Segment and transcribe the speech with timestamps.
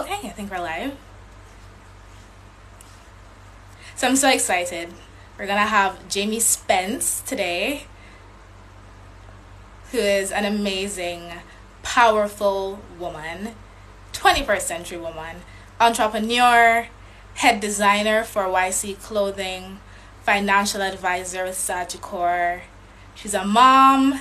[0.00, 0.96] Okay, I think we're live.
[3.96, 4.88] So I'm so excited.
[5.38, 7.84] We're gonna have Jami Spence today,
[9.92, 11.32] who is an amazing,
[11.82, 13.54] powerful woman,
[14.14, 15.42] 21st century woman,
[15.78, 16.88] entrepreneur,
[17.34, 19.80] head designer for YC Clothing,
[20.22, 22.62] financial advisor with Sagicor.
[23.14, 24.18] She's a mom.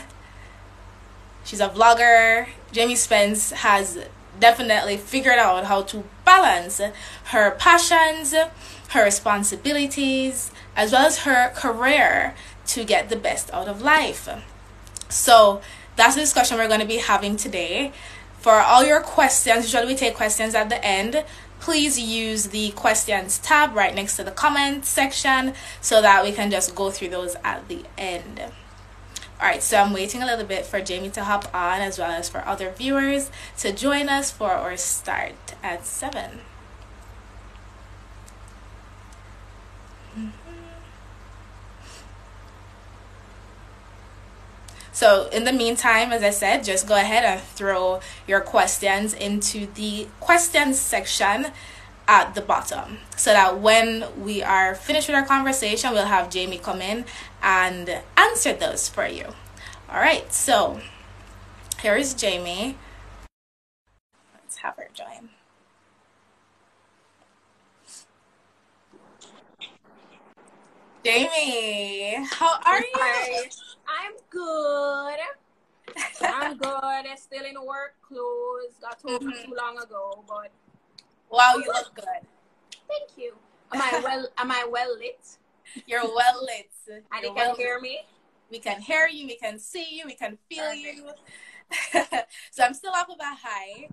[1.46, 2.50] She's a vlogger.
[2.74, 3.98] Jami Spence has
[4.40, 6.82] definitely figured out how to balance
[7.26, 8.34] her passions,
[8.90, 12.36] her responsibilities, as well as her career
[12.68, 14.30] to get the best out of life.
[15.10, 15.62] So
[15.96, 17.92] that's the discussion we're going to be having today.
[18.40, 21.26] For all your questions, usually we take questions at the end.
[21.60, 26.50] Please use the questions tab right next to the comment section so that we can
[26.50, 28.42] just go through those at the end.
[29.42, 32.12] All right, so I'm waiting a little bit for Jami to hop on as well
[32.12, 36.42] as for other viewers to join us for our start at 7.
[40.18, 40.30] Mm-hmm.
[44.92, 49.68] So, in the meantime, as I said, just go ahead and throw your questions into
[49.68, 51.54] the questions section
[52.10, 56.58] at the bottom so that when we are finished with our conversation, we'll have Jami
[56.58, 57.06] come in
[57.42, 59.26] and answer those for you.
[59.90, 60.80] All right, so
[61.82, 62.78] here is Jami.
[64.34, 65.30] Let's have her join.
[71.04, 72.90] Jami, how are you?
[72.96, 73.50] Hi.
[73.88, 75.20] I'm good.
[76.22, 77.18] I'm good.
[77.18, 78.76] Still in work clothes.
[78.82, 79.50] Got told mm-hmm.
[79.50, 80.52] too long ago, but
[81.32, 82.28] wow, you look good.
[82.88, 83.34] Thank you.
[83.72, 84.28] Am I well?
[84.38, 85.38] am I well lit?
[85.88, 86.72] You're well lit.
[86.90, 88.00] And You're you can well hear me.
[88.50, 89.28] We can hear you.
[89.28, 90.04] We can see you.
[90.06, 90.96] We can feel Perfect.
[90.96, 92.20] you.
[92.52, 93.90] so I'm still up with a high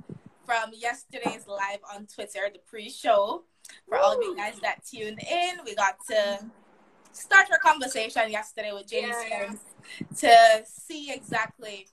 [0.47, 3.43] from yesterday's live on Twitter, the pre-show.
[3.89, 4.03] For Woo.
[4.03, 6.39] all of you guys that tuned in, we got to
[7.13, 9.53] start our conversation yesterday with James yeah,
[10.01, 10.17] yeah.
[10.17, 11.87] to see exactly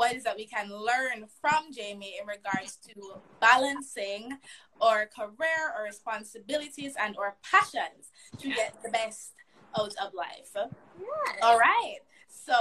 [0.00, 4.32] what is that we can learn from Jami in regards to balancing
[4.80, 9.32] our career or responsibilities and our passions to get the best
[9.78, 10.52] out of life.
[10.54, 11.36] Yes.
[11.42, 11.98] All right.
[12.30, 12.54] So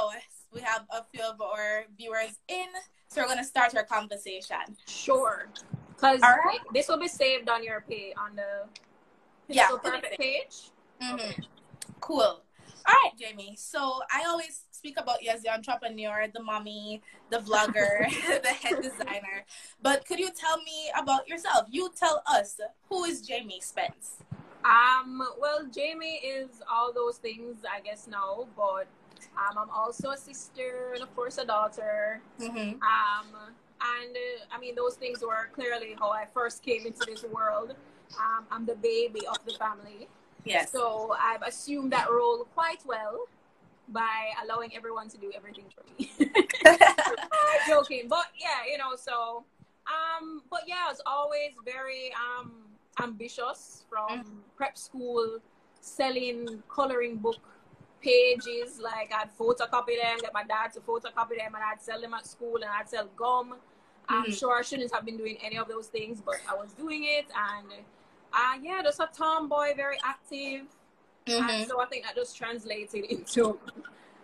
[0.53, 2.67] we have a few of our viewers in,
[3.07, 4.75] so we're gonna start our conversation.
[4.85, 5.47] Sure.
[5.95, 6.59] Because right.
[6.73, 8.67] this will be saved on your page on the
[9.47, 10.71] yeah perfect page.
[11.01, 11.16] Mm-hmm.
[11.16, 11.35] Okay.
[12.01, 12.44] Cool.
[12.85, 13.56] All right, Jami.
[13.56, 18.09] So I always speak about you as the entrepreneur, the mommy, the vlogger,
[18.47, 19.44] the head designer.
[19.81, 21.67] But could you tell me about yourself?
[21.69, 24.23] You tell us who is Jami Spence?
[24.63, 28.88] Um, well, Jami is all those things, I guess now, but
[29.38, 32.22] um, I'm also a sister and of course a daughter.
[32.39, 32.81] Mm-hmm.
[32.94, 33.28] Um,
[34.00, 37.75] and uh, I mean, those things were clearly how I first came into this world.
[38.18, 40.07] Um, I'm the baby of the family.
[40.45, 40.72] Yes.
[40.72, 43.28] So I've assumed that role quite well
[43.91, 46.11] by allowing everyone to do everything for me.
[47.67, 48.95] joking, but yeah, you know.
[48.95, 49.44] So,
[49.88, 52.51] um, but yeah, I was always very um
[53.01, 54.39] ambitious from mm-hmm.
[54.55, 55.39] prep school,
[55.81, 57.39] selling coloring book
[58.01, 58.79] pages.
[58.81, 62.25] Like I'd photocopy them, get my dad to photocopy them, and I'd sell them at
[62.25, 63.51] school, and I'd sell gum.
[63.51, 64.13] Mm-hmm.
[64.13, 67.03] I'm sure I shouldn't have been doing any of those things, but I was doing
[67.06, 67.67] it, and
[68.33, 70.66] uh, yeah, just a tomboy, very active.
[71.29, 71.50] Mm-hmm.
[71.50, 73.59] And so I think that just translated into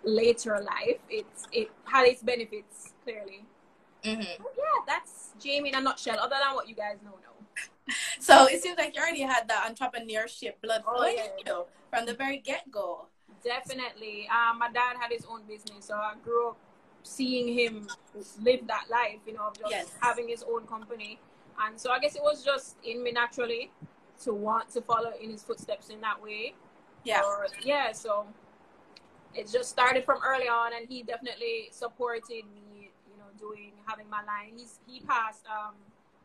[0.03, 0.99] later life.
[1.09, 3.45] It's it had its benefits clearly.
[4.03, 4.21] Mm-hmm.
[4.21, 6.19] yeah, that's Jami in a nutshell.
[6.19, 7.93] Other than what you guys know now.
[8.19, 11.27] So it seems like you already had the entrepreneurship blood oh, flowing yeah.
[11.45, 13.07] you from the very get go.
[13.43, 14.27] Definitely.
[14.29, 16.57] Um, my dad had his own business, so I grew up
[17.03, 17.87] seeing him
[18.41, 19.19] live that life.
[19.27, 19.91] You know, of just yes.
[20.01, 21.19] having his own company,
[21.63, 23.71] and so I guess it was just in me naturally
[24.23, 26.55] to want to follow in his footsteps in that way.
[27.05, 27.21] Yeah.
[27.23, 27.91] Or, yeah.
[27.91, 28.25] So
[29.33, 32.91] it just started from early on, and he definitely supported me.
[33.07, 34.53] You know, doing having my line.
[34.57, 35.75] He's he passed um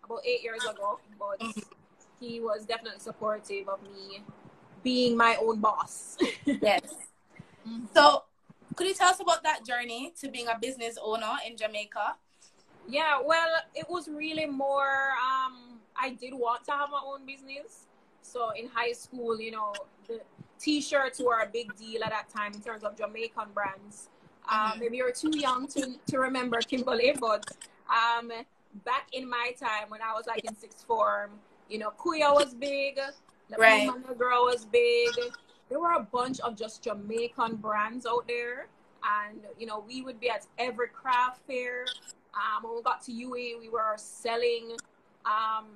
[0.04, 1.60] about eight years ago, but mm-hmm.
[2.18, 4.22] he was definitely supportive of me
[4.82, 6.16] being my own boss.
[6.44, 6.82] yes.
[7.68, 7.84] Mm-hmm.
[7.94, 8.24] So,
[8.74, 12.16] could you tell us about that journey to being a business owner in Jamaica?
[12.88, 15.10] Yeah, well, it was really more.
[15.12, 17.86] Um, I did want to have my own business.
[18.22, 19.72] So in high school, you know,
[20.08, 20.20] the
[20.60, 24.08] t-shirts were a big deal at that time in terms of Jamaican brands.
[24.48, 24.80] Um, mm-hmm.
[24.80, 27.44] maybe you're too young to, to remember Kimberly, but
[27.88, 28.30] um,
[28.84, 31.30] back in my time when I was like in sixth form,
[31.68, 32.98] you know, Cooyah was big,
[33.50, 33.90] the right.
[34.18, 35.10] Girl was big.
[35.68, 38.68] There were a bunch of just Jamaican brands out there.
[39.04, 41.86] And, you know, we would be at every craft fair.
[42.34, 44.76] Um, when we got to UWI, we were selling
[45.24, 45.66] um,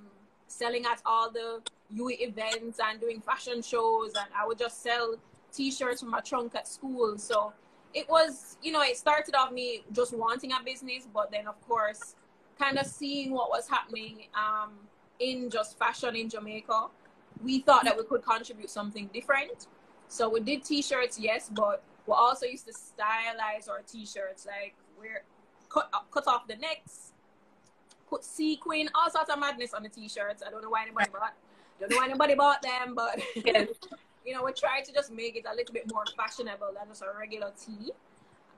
[0.47, 1.61] selling at all the
[1.93, 5.17] UWI events and doing fashion shows, and I would just sell
[5.53, 7.19] T-shirts from my trunk at school.
[7.19, 7.53] So
[7.93, 11.61] it was, you know, it started off me just wanting a business, but then of
[11.67, 12.17] course,
[12.59, 14.73] kind of seeing what was happening um,
[15.19, 16.87] in just fashion in Jamaica,
[17.43, 19.67] we thought that we could contribute something different.
[20.09, 25.25] So we did T-shirts, yes, but we also used to stylize our T-shirts, like we're
[25.69, 27.13] cut cut off the necks,
[28.09, 30.43] put sequin, all sorts of madness on the T-shirts.
[30.47, 31.35] I don't know why anybody bought,
[31.81, 33.21] don't know why anybody bought them, but
[34.25, 37.03] you know, we try to just make it a little bit more fashionable than just
[37.03, 37.93] a regular tee.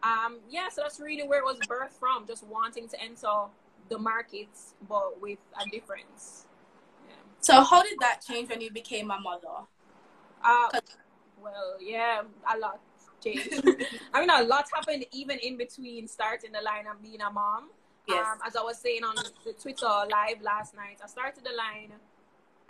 [0.03, 3.47] Um, yeah, so that's really where it was birthed from, just wanting to enter
[3.89, 6.47] the markets, but with a difference.
[7.09, 7.15] Yeah.
[7.41, 9.67] So, how did that change when you became a mother?
[10.45, 10.69] Uh,
[11.43, 12.23] well, yeah,
[12.55, 12.81] a lot
[13.23, 13.62] changed.
[14.15, 17.71] I mean, a lot happened even in between starting the line and being a mom.
[18.07, 18.25] Yes.
[18.25, 21.93] Um, as I was saying on the Twitter live last night, I started the line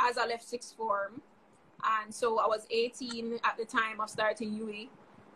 [0.01, 1.23] as I left sixth form
[1.85, 4.89] and so I was 18 at the time of starting UWI,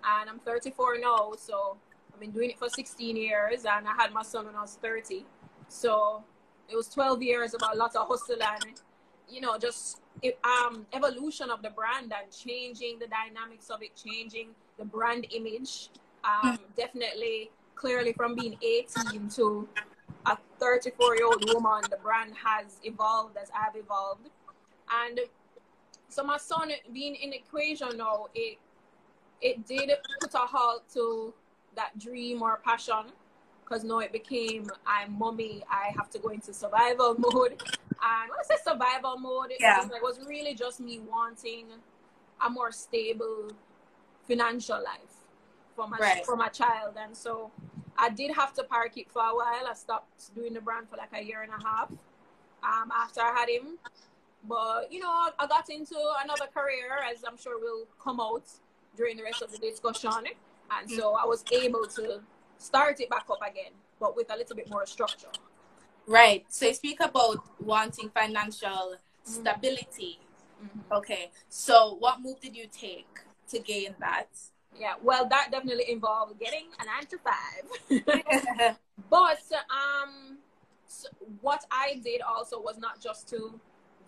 [0.05, 1.33] and I'm 34 now.
[1.39, 1.77] So
[2.13, 4.79] I've been doing it for 16 years, and I had my son when I was
[4.83, 5.25] 30.
[5.69, 6.25] So
[6.69, 8.81] it was 12 years of a lot of hustle and,
[9.29, 10.01] you know, just
[10.45, 15.91] um, evolution of the brand and changing the dynamics of it, changing the brand image.
[16.25, 16.65] Um, hmm.
[16.77, 19.69] definitely, clearly, from being 18 to
[20.27, 24.29] a 34 year old woman, the brand has evolved as I've evolved.
[24.91, 25.21] And
[26.09, 28.59] so my son being in the equation now, it
[29.41, 29.91] it did
[30.21, 31.33] put a halt to
[31.77, 33.13] that dream or passion
[33.65, 37.53] because now it became I'm mommy, I have to go into survival mode.
[38.03, 39.79] And when I say survival mode, it, yeah.
[39.79, 41.67] was, it was really just me wanting
[42.45, 43.51] a more stable
[44.27, 45.25] financial life
[45.77, 46.27] for my right.
[46.27, 46.95] for my child.
[47.01, 47.51] And so
[47.97, 49.67] I did have to park it for a while.
[49.69, 51.91] I stopped doing the brand for like a year and a half
[52.63, 53.79] um, after I had him.
[54.49, 58.45] But you know, I got into another career, as I'm sure will come out
[58.97, 60.11] during the rest of the discussion,
[60.71, 62.21] and so I was able to
[62.59, 65.29] start it back up again, but with a little bit more structure.
[66.07, 66.45] Right.
[66.49, 69.31] So you speak about wanting financial mm-hmm.
[69.31, 70.19] stability.
[70.63, 70.93] Mm-hmm.
[70.93, 71.31] Okay.
[71.49, 73.21] So what move did you take
[73.51, 74.29] to gain that?
[74.79, 78.77] Yeah, well, that definitely involved getting a nine to five.
[79.11, 80.39] but um,
[80.87, 81.09] so
[81.41, 83.61] what I did also was not just to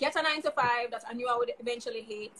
[0.02, 2.38] get a nine to five that I knew I would eventually hate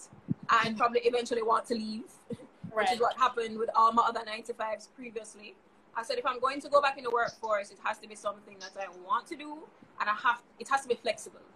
[0.65, 2.39] and probably eventually want to leave, right.
[2.75, 5.55] which is what happened with all my other nine to fives previously.
[5.95, 8.17] I said if I'm going to go back in the workforce, it has to be
[8.17, 9.59] something that I want to do,
[10.01, 11.47] and I have it has to be flexible.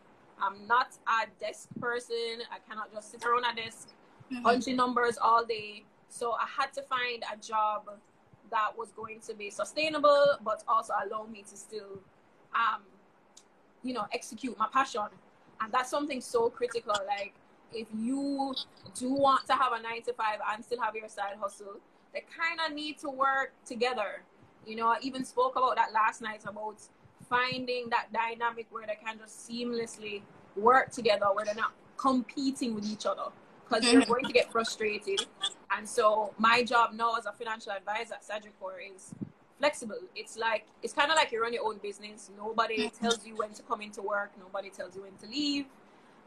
[0.41, 2.35] I'm not a desk person.
[2.53, 3.89] I cannot just sit around a desk
[4.33, 4.45] mm-hmm.
[4.45, 5.85] punching numbers all day.
[6.09, 7.91] So I had to find a job
[8.51, 11.99] that was going to be sustainable, but also allow me to still,
[12.55, 12.83] um,
[13.83, 15.09] you know, execute my passion
[15.61, 17.35] and that's something so critical like
[17.73, 18.55] if you
[18.95, 21.77] do want to have a nine to five and still have your side hustle
[22.13, 24.23] they kind of need to work together
[24.67, 26.77] you know i even spoke about that last night about
[27.29, 30.23] finding that dynamic where they can just seamlessly
[30.57, 33.31] work together where they're not competing with each other
[33.69, 33.99] because mm-hmm.
[33.99, 35.27] you're going to get frustrated
[35.77, 39.15] and so my job now as a financial advisor at Sagicor is
[39.59, 39.99] flexible.
[40.15, 42.31] It's like it's kind of like you run your own business.
[42.37, 44.33] Nobody tells you when to come into work.
[44.39, 45.67] Nobody tells you when to leave.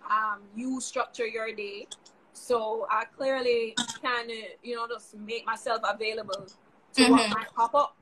[0.09, 1.87] Um, you structure your day.
[2.33, 6.47] So I clearly kind of you know, just make myself available
[6.93, 7.11] to mm-hmm.
[7.11, 7.95] what might pop up.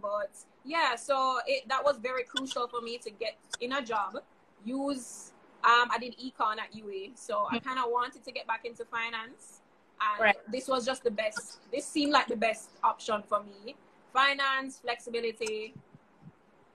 [0.00, 0.30] But
[0.64, 4.18] yeah, so it, that was very crucial for me to get in a job.
[4.64, 5.32] Use
[5.62, 8.84] um, I did econ at UWI, so I kind of wanted to get back into
[8.84, 9.62] finance,
[9.98, 10.36] and right.
[10.52, 11.58] this was just the best.
[11.72, 13.74] This seemed like the best option for me
[14.14, 15.74] finance, flexibility.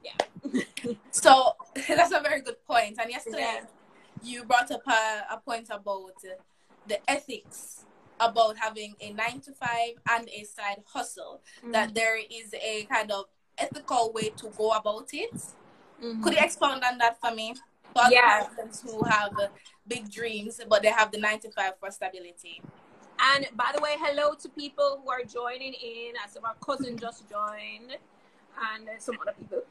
[0.04, 0.52] Yeah.
[1.12, 1.56] so
[1.88, 2.98] that's a very good point.
[3.02, 3.66] And yesterday yeah.
[4.22, 6.22] you brought up a, a point about
[6.88, 7.86] the ethics
[8.20, 11.42] about having a nine to five and a side hustle.
[11.60, 11.72] Mm-hmm.
[11.72, 13.26] That there is a kind of
[13.58, 15.34] ethical way to go about it.
[15.34, 16.24] Mm-hmm.
[16.24, 17.56] Could you expound on that for me?
[17.94, 18.44] For yeah.
[18.44, 19.32] persons who have
[19.88, 22.62] big dreams, but they have the nine to five for stability.
[23.22, 26.14] And by the way, hello to people who are joining in.
[26.26, 27.98] As our cousin just joined,
[28.74, 29.62] and some other people.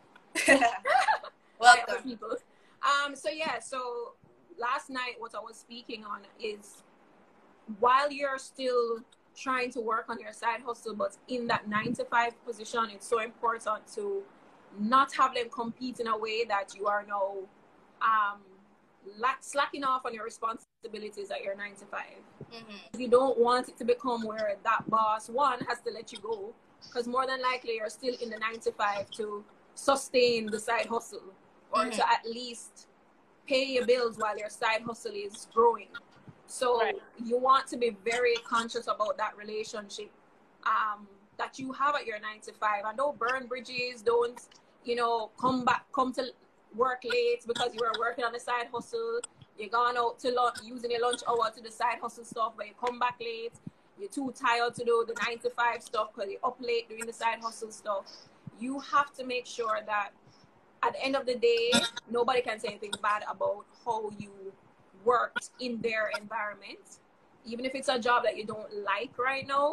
[1.60, 2.36] Welcome, people.
[2.82, 3.16] Um.
[3.16, 3.58] So yeah.
[3.58, 4.12] So
[4.58, 6.82] last night, what I was speaking on is
[7.80, 8.98] while you're still
[9.36, 13.06] trying to work on your side hustle, but in that nine to five position, it's
[13.06, 14.22] so important to
[14.78, 17.34] not have them compete in a way that you are now
[18.02, 18.40] um,
[19.40, 22.00] slacking off on your responsibilities at your nine to 5
[22.52, 23.00] mm-hmm.
[23.00, 26.54] You don't want it to become where that boss one has to let you go
[26.86, 30.86] because more than likely you're still in the nine to five to sustain the side
[30.86, 31.32] hustle
[31.72, 31.90] or mm-hmm.
[31.90, 32.88] to at least
[33.46, 35.88] pay your bills while your side hustle is growing.
[36.46, 36.96] So right.
[37.22, 40.10] you want to be very conscious about that relationship
[40.64, 41.06] um,
[41.38, 44.02] that you have at your nine to five, and don't burn bridges.
[44.02, 44.40] Don't
[44.84, 46.26] you know come back, come to
[46.74, 49.20] work late because you were working on the side hustle.
[49.58, 52.66] You're gone out to lunch, using your lunch hour to the side hustle stuff, but
[52.66, 53.54] you come back late.
[53.98, 57.06] You're too tired to do the nine to five stuff because you're up late doing
[57.06, 58.04] the side hustle stuff.
[58.60, 60.10] You have to make sure that
[60.84, 61.72] at the end of the day,
[62.10, 64.30] nobody can say anything bad about how you
[65.04, 67.00] worked in their environment.
[67.44, 69.72] Even if it's a job that you don't like right now,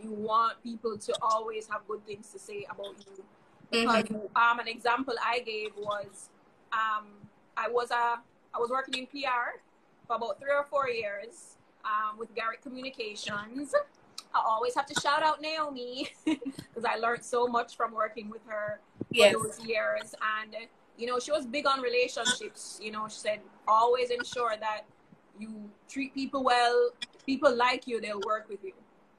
[0.00, 3.24] you want people to always have good things to say about you.
[3.70, 4.36] Because mm-hmm.
[4.36, 6.28] um, an example I gave was
[6.74, 7.06] um,
[7.56, 8.20] I was a
[8.54, 9.60] I was working in PR
[10.06, 13.74] for about three or four years um, with Garrick Communications.
[14.34, 18.42] I always have to shout out Naomi because I learned so much from working with
[18.46, 19.32] her yes.
[19.34, 20.14] for those years.
[20.40, 20.54] And,
[20.96, 22.80] you know, she was big on relationships.
[22.82, 24.82] You know, she said, always ensure that
[25.38, 26.90] you treat people well.
[27.26, 28.72] People like you, they'll work with you.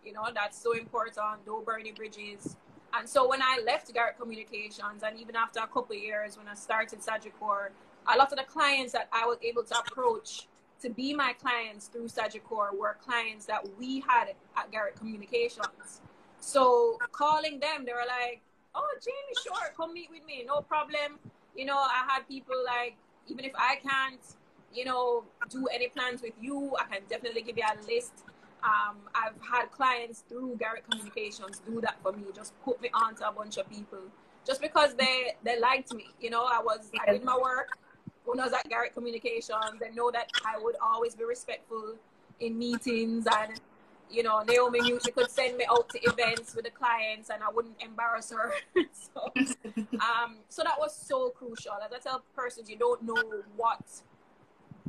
[0.06, 1.18] You know, that's so important.
[1.46, 2.58] Don't burn any bridges.
[2.98, 6.54] And so when I left Garrick Communications, and even after a couple years, when I
[6.54, 7.70] started Sagicor,
[8.08, 10.48] a lot of the clients that I was able to approach
[10.82, 16.02] to be my clients through Sagicor were clients that we had at Garrick Communications.
[16.40, 18.42] So calling them, they were like,
[18.74, 21.20] "Oh, Jami, sure, come meet with me, no problem."
[21.56, 22.96] You know, I had people like,
[23.28, 24.22] even if I can't,
[24.74, 28.24] you know, do any plans with you, I can definitely give you a list.
[28.66, 33.16] Um, I've had clients through Garrick Communications do that for me, just put me on
[33.18, 34.00] to a bunch of people,
[34.46, 36.08] just because they they liked me.
[36.20, 37.78] You know, I was I did my work
[38.26, 41.96] when I was at Garrick Communications, they know that I would always be respectful
[42.40, 43.60] in meetings and
[44.12, 47.42] you know, Naomi knew she could send me out to events with the clients and
[47.42, 48.54] I wouldn't embarrass her.
[48.92, 49.34] so,
[50.00, 51.74] um, so that was so crucial.
[51.84, 53.16] As I tell persons, you don't know
[53.58, 53.82] what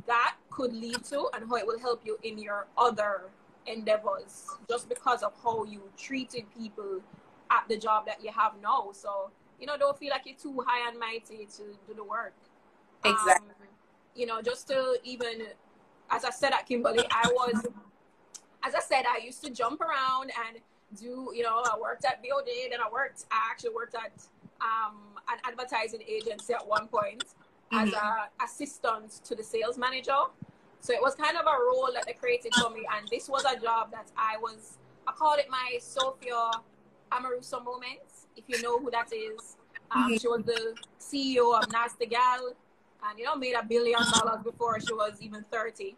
[0.05, 3.23] that could lead to and how it will help you in your other
[3.67, 7.01] endeavors just because of how you treated people
[7.51, 8.89] at the job that you have now.
[8.93, 12.33] So, you know, don't feel like you're too high and mighty to do the work.
[13.03, 13.49] Exactly.
[13.49, 13.67] Um,
[14.15, 15.43] you know, just to even,
[16.09, 17.65] as I said at Kimberly, I was,
[18.63, 20.59] as I said, I used to jump around and
[20.99, 24.11] do, you know, I worked at BOD, then I worked, I actually worked at
[24.61, 24.97] um,
[25.29, 27.23] an advertising agency at one point
[27.71, 27.87] mm-hmm.
[27.87, 30.17] as an assistant to the sales manager.
[30.79, 33.43] So it was kind of a role that they created for me, and this was
[33.45, 36.51] a job that I was, I call it my Sophia
[37.11, 37.99] Amoruso moment,
[38.35, 39.57] if you know who that is.
[39.91, 40.17] Um, mm-hmm.
[40.17, 42.53] She was the CEO of Nasty Gal
[43.03, 45.95] and you know made a billion dollars before she was even 30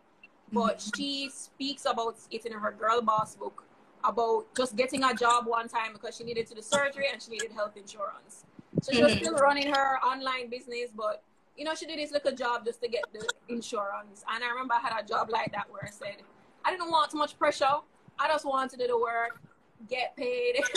[0.51, 0.89] but mm-hmm.
[0.98, 3.63] she speaks about it in her girl boss book
[4.03, 7.31] about just getting a job one time because she needed to do surgery and she
[7.31, 8.45] needed health insurance
[8.81, 9.24] so she was mm-hmm.
[9.24, 11.24] still running her online business but
[11.59, 14.73] you know she did this little job just to get the insurance and i remember
[14.73, 16.23] i had a job like that where i said
[16.65, 17.75] i didn't want too much pressure
[18.17, 19.41] i just wanted to do the work
[19.89, 20.55] get paid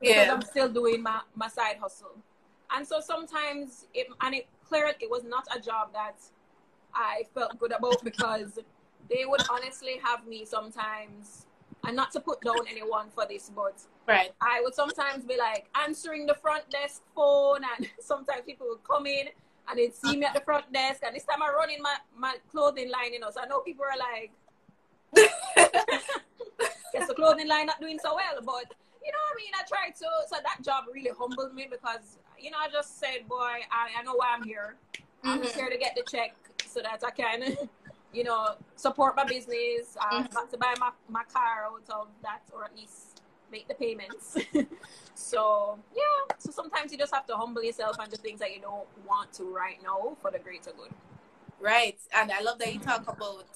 [0.00, 0.32] because yeah.
[0.32, 2.16] i'm still doing my, my side hustle
[2.76, 6.16] and so sometimes it and it clear it was not a job that
[6.94, 8.58] I felt good about because
[9.10, 11.46] they would honestly have me sometimes,
[11.86, 14.32] and not to put down anyone for this, but right.
[14.40, 19.06] I would sometimes be like answering the front desk phone, and sometimes people would come
[19.06, 19.28] in
[19.68, 21.96] and they'd see me at the front desk, and this time I run in my,
[22.16, 24.30] my clothing line, you know, so I know people are like,
[26.92, 29.52] guess the clothing line not doing so well, but you know what I mean?
[29.54, 33.26] I tried to, so that job really humbled me because you know, I just said,
[33.26, 34.76] boy, I, I know why I'm here.
[35.24, 35.58] I'm mm-hmm.
[35.58, 36.34] here to get the check
[36.66, 37.56] so that I can,
[38.12, 39.96] you know, support my business.
[39.98, 40.50] I'm mm-hmm.
[40.50, 43.13] to buy my, my car out of that or at least
[43.50, 44.36] make the payments.
[45.14, 46.36] so, yeah.
[46.38, 49.32] So sometimes you just have to humble yourself and do things that you don't want
[49.34, 50.90] to right now for the greater good.
[51.60, 51.98] Right.
[52.14, 53.46] And I love that you talk about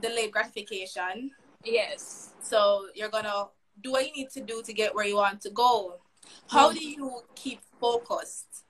[0.00, 1.30] delayed gratification.
[1.64, 2.30] Yes.
[2.42, 3.48] So you're to
[3.82, 6.00] do what you need to do to get where you want to go.
[6.48, 8.64] How do you keep focused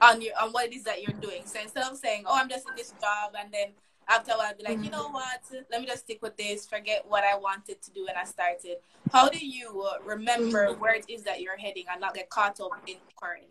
[0.00, 1.42] on your on what it is that you're doing.
[1.44, 3.72] So instead of saying, "Oh, I'm just in this job," and then
[4.10, 4.84] after a while, be like, mm-hmm.
[4.84, 5.40] "You know what?
[5.70, 6.66] Let me just stick with this.
[6.66, 8.76] Forget what I wanted to do when I started."
[9.12, 10.80] How do you uh, remember mm-hmm.
[10.80, 13.44] where it is that you're heading and not get caught up in current?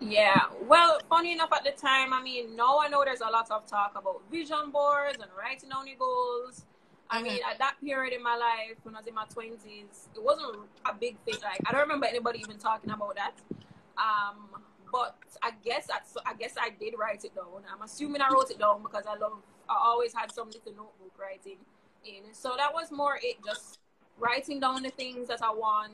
[0.00, 3.50] Yeah, well, funny enough, at the time, I mean, now I know there's a lot
[3.50, 6.64] of talk about vision boards and writing down your goals.
[7.08, 7.50] I mean, mm-hmm.
[7.50, 10.94] at that period in my life, when I was in my twenties, it wasn't a
[10.94, 11.36] big thing.
[11.42, 13.34] Like, I don't remember anybody even talking about that.
[13.96, 14.48] Um,
[14.92, 15.98] but I guess I,
[16.30, 17.62] I guess I did write it down.
[17.72, 19.38] I'm assuming I wrote it down because I love.
[19.68, 21.58] I always had some little notebook writing
[22.04, 22.32] in.
[22.32, 23.78] So that was more it, just
[24.18, 25.92] writing down the things that I want,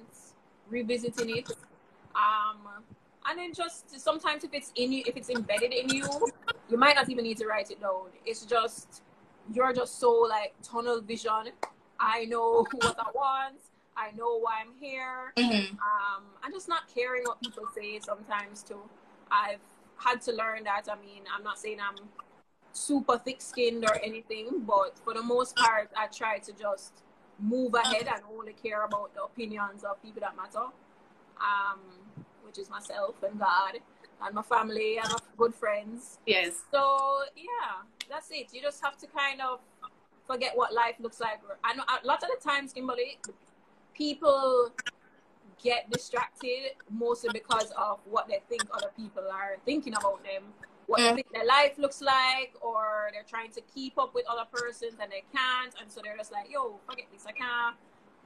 [0.69, 1.51] revisiting it.
[2.15, 2.69] Um,
[3.27, 6.05] and then just sometimes if it's in you, if it's embedded in you,
[6.69, 8.07] you might not even need to write it down.
[8.27, 9.03] It's just
[9.53, 11.51] you're just so like tunnel vision.
[11.99, 13.57] I know what I want.
[13.97, 15.33] I know why I'm here.
[15.37, 15.75] Mm-hmm.
[15.75, 18.81] Um, I'm just not caring what people say sometimes too.
[19.31, 19.61] I've
[19.97, 20.89] had to learn that.
[20.91, 21.97] I mean, I'm not saying I'm
[22.73, 27.03] super thick skinned or anything, but for the most part, I try to just
[27.39, 30.67] move ahead and only care about the opinions of people that matter,
[31.39, 31.81] um,
[32.45, 33.79] which is myself and God
[34.25, 36.19] and my family and my good friends.
[36.27, 36.63] Yes.
[36.71, 38.49] So yeah, that's it.
[38.53, 39.61] You just have to kind of
[40.27, 41.41] forget what life looks like.
[41.65, 43.19] I know a lot of the times, Kimberly,
[43.95, 44.73] people
[45.63, 50.43] get distracted mostly because of what they think other people are thinking about them,
[50.93, 51.09] what Mm.
[51.09, 54.97] they think their life looks like, or they're trying to keep up with other persons
[55.01, 57.77] and they can't, and so they're just like, "Yo, forget this, I can't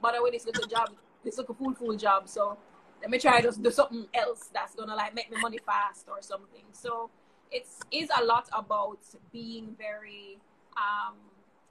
[0.01, 0.89] bother with this little job,
[1.23, 2.57] this little full full job." So
[3.01, 6.09] let me try to just do something else that's gonna like make me money fast
[6.09, 6.65] or something.
[6.73, 7.09] So
[7.51, 8.99] it's is a lot about
[9.31, 10.37] being very
[10.75, 11.15] um,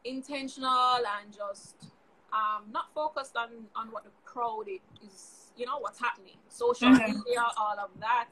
[0.05, 1.77] intentional and just
[2.33, 3.51] um, not focused on
[3.81, 4.69] on what the crowd
[5.05, 6.39] is, you know, what's happening.
[6.49, 7.17] Social Mhm.
[7.19, 8.31] media, all of that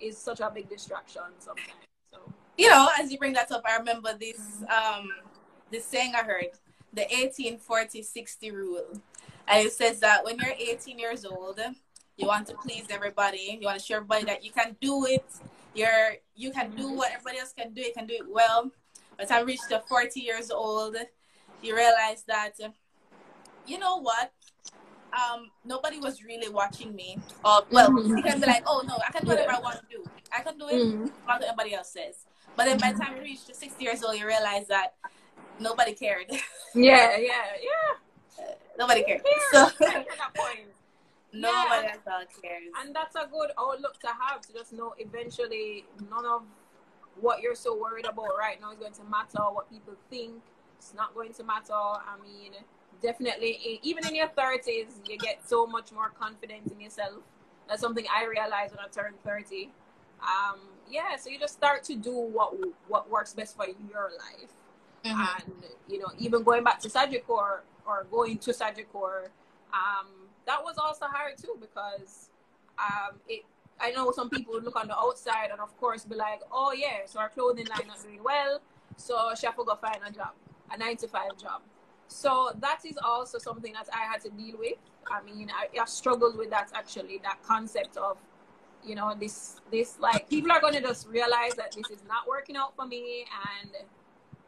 [0.00, 1.91] is such a big distraction sometimes.
[2.62, 5.10] You know, as you bring that up, I remember this um
[5.72, 6.50] this saying I heard,
[6.92, 8.86] the 1840-60 rule.
[9.48, 11.58] And it says that when you're 18 years old,
[12.16, 13.58] you want to please everybody.
[13.60, 15.26] You want to show everybody that you can do it.
[15.74, 17.80] You're you can do what everybody else can do.
[17.82, 18.70] You can do it well.
[19.18, 20.94] By the time you reach the 40 years old,
[21.62, 22.52] you realize that
[23.66, 24.32] you know what?
[25.12, 27.18] Um, nobody was really watching me.
[27.44, 28.16] Or well, Mhm.
[28.18, 30.04] you can be like, oh no, I can do whatever I want to do.
[30.30, 31.10] I can do it Mhm.
[31.26, 32.24] not what anybody else says.
[32.56, 34.94] But then by the time you reach the 60 years old, you realize that
[35.58, 36.26] nobody cared.
[36.74, 38.44] yeah, yeah, yeah.
[38.78, 39.22] nobody cared.
[39.50, 40.68] So at that point.
[41.32, 42.24] nobody Yeah.
[42.42, 42.62] cares.
[42.80, 46.42] And that's a good outlook to have to just know eventually none of
[47.20, 49.42] what you're so worried about right now is going to matter.
[49.50, 50.42] What people think,
[50.78, 51.72] it's not going to matter.
[51.72, 52.52] I mean,
[53.02, 57.22] definitely, even in your 30s, you get so much more confidence in yourself.
[57.68, 59.70] That's something I realized when I turned 30.
[60.22, 60.58] Um,
[60.92, 62.50] yeah, so you just start to do what
[62.88, 64.52] what works best for your life
[65.04, 65.28] Mhm.
[65.42, 65.52] and
[65.88, 69.16] you know even going back to Sagicor or going to Sagicor,
[69.72, 70.06] um,
[70.46, 72.28] that was also hard too because
[72.78, 73.42] um, it.
[73.80, 76.72] I know some people would look on the outside and of course be like, oh
[76.72, 78.60] yeah, so our clothing line not doing well,
[78.96, 80.32] so she have to go find a job,
[80.70, 81.62] a nine to five job.
[82.06, 84.78] So that is also something that I had to deal with.
[85.10, 88.18] I mean, I, I struggled with that actually, that concept of,
[88.84, 92.26] you know, this this like people are going to just realize that this is not
[92.28, 93.24] working out for me
[93.60, 93.70] and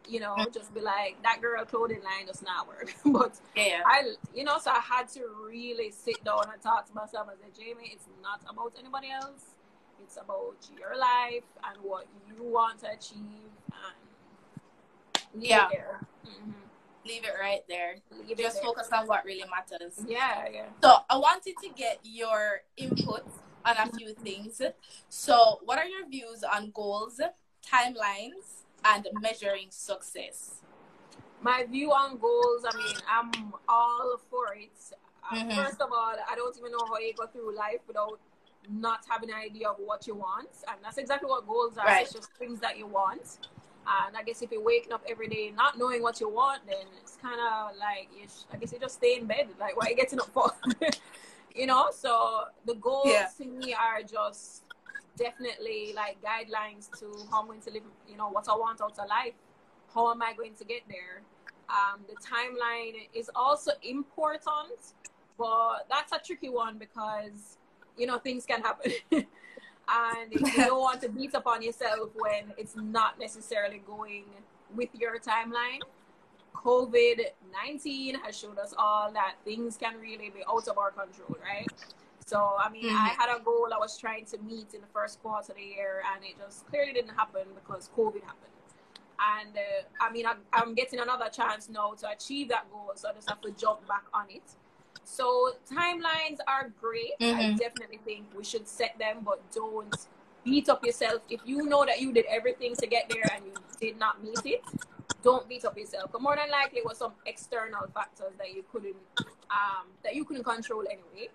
[0.07, 2.95] you know, just be like, that girl clothing line does not work.
[3.07, 3.81] but yeah.
[3.87, 7.39] I, you know, so I had to really sit down and talk to myself and
[7.41, 9.55] say, Jami, it's not about anybody else.
[10.03, 13.17] It's about your life and what you want to achieve.
[13.73, 15.69] And leave Yeah.
[15.69, 16.01] it there.
[16.25, 16.51] hmm
[17.07, 17.97] Leave it right there.
[18.27, 18.63] Leave Just it there.
[18.63, 20.03] focus on what really matters.
[20.07, 20.65] Yeah, yeah.
[20.83, 23.27] So I wanted to get your input
[23.65, 24.61] on a few things.
[25.09, 27.21] So what are your views on goals,
[27.65, 30.61] timelines, and measuring success?
[31.41, 34.71] My view on goals, I mean, I'm all for it.
[35.31, 35.55] Uh, Mhm.
[35.57, 38.19] First of all, I don't even know how you go through life without
[38.69, 40.49] not having an idea of what you want.
[40.69, 41.87] And that's exactly what goals are.
[41.87, 42.03] Right.
[42.05, 43.39] It's just things that you want.
[43.87, 46.87] And I guess if you're waking up every day not knowing what you want, then
[47.03, 49.49] it's kind of like, you sh- I guess you just stay in bed.
[49.61, 50.51] Like, what are you getting up for?
[51.55, 51.91] you know?
[51.91, 53.29] So the goals Yeah.
[53.39, 54.65] to me are just
[55.17, 58.99] definitely like guidelines to how I'm going to live, you know, what I want out
[58.99, 59.35] of life.
[59.95, 61.23] How am I going to get there?
[61.69, 64.95] Um, the timeline is also important,
[65.39, 67.59] but that's a tricky one because,
[67.97, 68.93] you know, things can happen.
[69.13, 74.25] and you don't want to beat upon yourself when it's not necessarily going
[74.75, 75.81] with your timeline.
[76.55, 77.21] COVID
[77.53, 81.73] 19 has showed us all that things can really be out of our control, right?
[82.27, 83.17] So, I mean, I Mhm.
[83.19, 86.03] had a goal I was trying to meet in the first quarter of the year,
[86.15, 88.53] and it just clearly didn't happen because COVID happened.
[89.21, 93.09] And uh, I mean, I, I'm getting another chance now to achieve that goal, so
[93.11, 94.43] I just have to jump back on it.
[95.05, 97.13] So, timelines are great.
[97.21, 97.59] I Mhm.
[97.59, 99.95] definitely think we should set them, but don't
[100.45, 101.23] beat up yourself.
[101.29, 104.45] If you know that you did everything to get there and you did not meet
[104.47, 104.65] it,
[105.25, 106.13] don't beat up yourself.
[106.13, 108.97] But more than likely, it was some external factors that you couldn't
[109.51, 111.29] um, that you couldn't control anyway.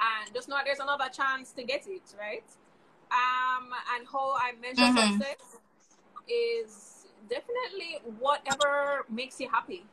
[0.00, 2.44] And just know that there's another chance to get it, right?
[3.12, 5.18] Um, and how I measure Mhm.
[5.18, 5.58] success
[6.28, 9.86] is definitely whatever makes you happy.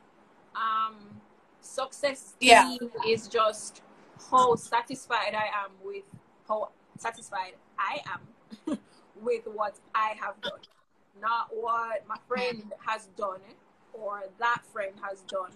[0.56, 1.20] Um,
[1.60, 2.76] success Yeah.
[3.06, 3.82] is just
[4.30, 6.04] how satisfied I am with
[6.48, 8.78] how satisfied I am
[9.22, 10.60] with what I have done,
[11.20, 13.40] not what my friend has done
[13.92, 15.52] or that friend has done.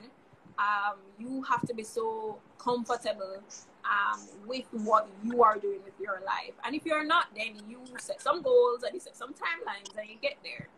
[0.58, 3.42] Um, you have to be so comfortable
[3.84, 6.54] um, with what you are doing with your life.
[6.64, 10.08] And if you're not, then you set some goals and you set some timelines and
[10.08, 10.68] you get there.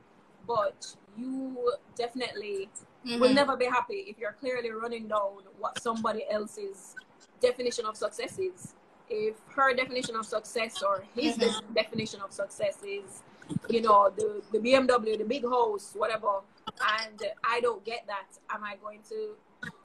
[0.47, 2.69] But you definitely
[3.07, 3.21] mm-hmm.
[3.21, 6.95] will never be happy if you're clearly running down what somebody else's
[7.41, 8.75] definition of success is.
[9.09, 11.75] If her definition of success or his mm-hmm.
[11.75, 13.23] definition of success is,
[13.69, 18.65] you know, the, the BMW, the big house, whatever, and I don't get that, am
[18.65, 19.37] I going to,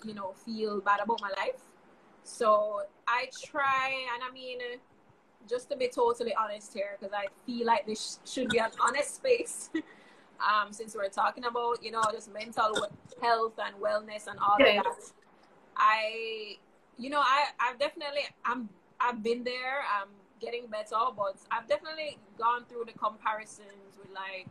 [0.06, 1.62] you know, feel bad about my life?
[2.24, 4.60] So I try, and I mean,
[5.50, 9.16] just to be totally honest here, because I feel like this should be an honest
[9.16, 9.70] space.
[10.40, 12.88] um, since we're talking about, you know, just mental
[13.22, 14.86] health and wellness and all of that.
[15.76, 16.58] I,
[16.98, 18.70] you know, I, I've definitely, I'm,
[19.00, 19.82] I've been there.
[20.00, 24.48] I'm getting better, but I've definitely gone through the comparisons with like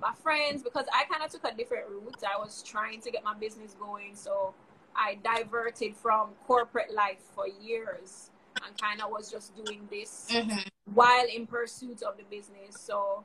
[0.00, 2.22] my friends because I kind of took a different route.
[2.24, 4.54] I was trying to get my business going, so
[4.94, 8.30] I diverted from corporate life for years
[8.64, 10.58] and kind of was just doing this mm-hmm.
[10.94, 12.78] while in pursuit of the business.
[12.78, 13.24] So,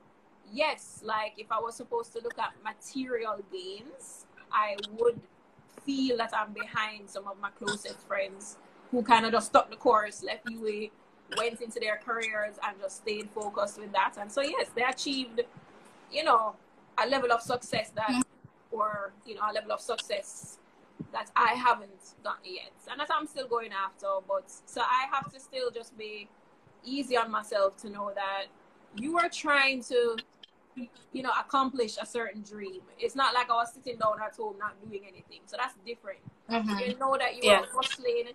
[0.51, 5.19] yes, like if I was supposed to look at material gains, I would
[5.85, 8.57] feel that I'm behind some of my closest friends
[8.91, 10.91] who kind of just stuck the course, left UWI,
[11.37, 14.15] went into their careers and just stayed focused with that.
[14.19, 15.41] And so, yes, they achieved,
[16.11, 16.55] you know,
[16.97, 18.21] a level of success that, mm-hmm.
[18.71, 20.59] or, you know, a level of success
[21.11, 24.07] that I haven't done yet, and that I'm still going after.
[24.27, 26.29] But so I have to still just be
[26.83, 28.45] easy on myself to know that
[28.95, 30.17] you are trying to,
[31.11, 32.81] you know, accomplish a certain dream.
[32.99, 35.41] It's not like I was sitting down at home not doing anything.
[35.47, 36.19] So that's different.
[36.49, 36.79] Mm-hmm.
[36.79, 37.59] You know that you yeah.
[37.59, 38.29] are hustling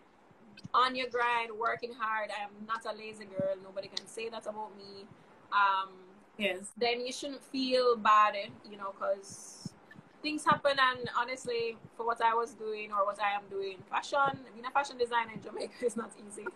[0.75, 2.31] on your grind, working hard.
[2.31, 3.55] I am not a lazy girl.
[3.62, 5.05] Nobody can say that about me.
[5.53, 5.90] Um,
[6.38, 6.73] yes.
[6.77, 8.35] Then you shouldn't feel bad,
[8.68, 9.73] you know, because
[10.23, 14.38] things happen and honestly for what I was doing or what I am doing, fashion
[14.55, 16.46] being a fashion designer in Jamaica is not easy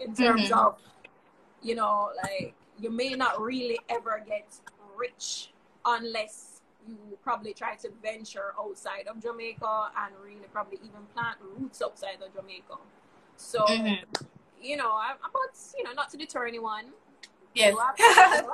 [0.00, 0.58] in terms mm-hmm.
[0.58, 0.76] of
[1.62, 4.46] you know, like you may not really ever get
[4.96, 5.52] rich
[5.84, 11.82] unless you probably try to venture outside of Jamaica and really probably even plant roots
[11.82, 12.76] outside of Jamaica.
[13.38, 14.24] So, mm-hmm.
[14.60, 16.86] you know, I'm about, you know, not to deter anyone.
[17.54, 17.74] Yes.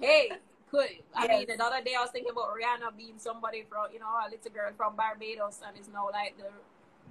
[0.00, 0.30] hey,
[0.70, 0.88] could.
[1.14, 1.46] I yes.
[1.48, 4.30] mean, the other day I was thinking about Rihanna being somebody from, you know, a
[4.30, 6.50] little girl from Barbados and is now like the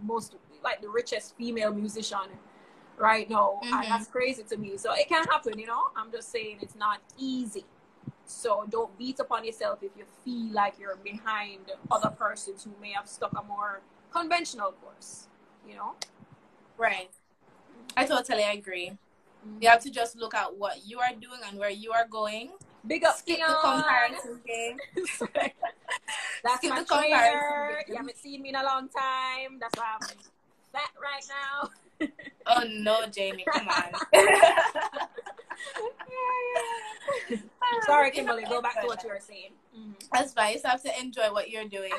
[0.05, 2.29] most, like the richest female musician
[2.97, 3.59] right now.
[3.63, 3.73] Mm-hmm.
[3.73, 4.77] And that's crazy to me.
[4.77, 5.85] So it can happen, you know.
[5.97, 7.65] I'm just saying it's not easy.
[8.25, 12.91] So don't beat upon yourself if you feel like you're behind other persons who may
[12.91, 15.27] have stuck a more conventional course,
[15.67, 15.95] you know?
[16.79, 17.09] Right.
[17.97, 18.97] I totally agree.
[19.61, 22.51] You have to just look at what you are doing and where you are going
[22.87, 24.77] Big up Skip the comparison game.
[26.43, 27.81] That's Skip my trainer.
[27.87, 29.59] You haven't seen me in a long time.
[29.59, 30.07] That's why I'm
[30.71, 31.69] fat right now.
[32.47, 33.91] oh no, Jami, come on.
[37.85, 38.45] Sorry, Kimberly.
[38.47, 39.51] Go back to what you were saying.
[39.77, 39.91] Mm-hmm.
[40.13, 40.53] That's fine.
[40.53, 41.91] You have to enjoy what you're doing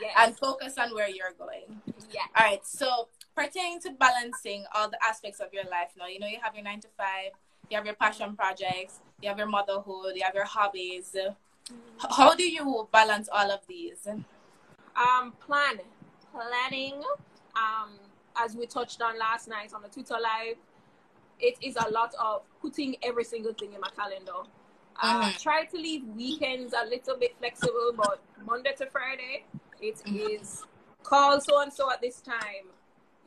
[0.00, 0.14] yes.
[0.18, 1.80] and focus on where you're going.
[2.12, 2.20] Yeah.
[2.36, 2.64] All right.
[2.64, 6.54] So pertaining to balancing all the aspects of your life now, you know, you have
[6.54, 7.32] your nine to five,
[7.70, 11.16] you have your passion projects, you have your motherhood, you have your hobbies.
[11.98, 14.06] How do you balance all of these?
[14.06, 15.80] Um, plan,
[16.32, 17.02] planning.
[17.56, 17.92] Um,
[18.36, 20.56] as we touched on last night on the Twitter live,
[21.38, 24.48] it is a lot of putting every single thing in my calendar.
[25.00, 25.38] Uh, mm-hmm.
[25.38, 29.44] Try to leave weekends a little bit flexible, but Monday to Friday,
[29.80, 30.16] it mm-hmm.
[30.18, 30.62] is
[31.02, 32.70] call so and so at this time.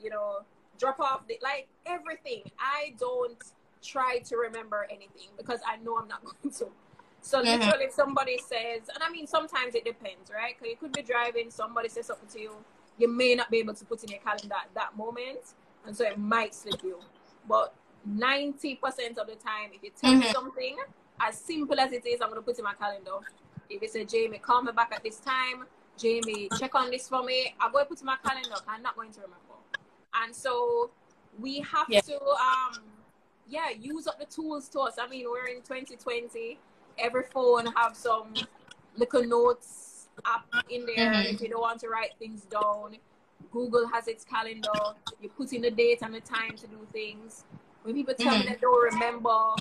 [0.06, 0.46] You know,
[0.78, 2.44] drop off the like everything.
[2.60, 3.42] I don't
[3.82, 6.68] try to remember anything because I know I'm not going to.
[7.22, 7.60] So mm-hmm.
[7.60, 10.54] literally, if somebody says, and I mean, sometimes it depends, right?
[10.56, 12.52] Because you could be driving, somebody says something to you,
[13.00, 15.40] you may not be able to put in your calendar at that moment,
[15.88, 17.00] and so it might slip you.
[17.50, 17.74] But
[18.06, 20.20] ninety percent of the time, if you tell mm-hmm.
[20.20, 20.78] me something
[21.20, 23.18] as simple as it is, I'm gonna put in my calendar.
[23.70, 25.66] If it's a Jami, call me back at this time.
[25.98, 27.56] Jami, check on this for me.
[27.60, 28.56] I'm going to put in my calendar.
[28.68, 29.45] I'm not going to remember.
[30.24, 30.92] And so
[31.40, 32.02] we have yeah.
[32.02, 32.84] to um
[33.48, 34.96] yeah, use up the tools to us.
[35.00, 36.58] I mean, we're in 2020.
[36.98, 38.34] Every phone have some
[38.98, 41.36] little notes app in there mm-hmm.
[41.36, 42.98] if you don't want to write things down.
[43.52, 44.70] Google has its calendar.
[45.22, 47.44] You put in the date and the time to do things.
[47.84, 48.48] When people tell mm-hmm.
[48.48, 49.56] me they don't remember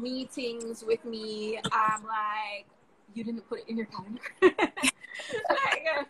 [0.00, 2.66] meetings with me, I'm like,
[3.14, 4.20] you didn't put it in your calendar.
[4.42, 6.04] like, uh,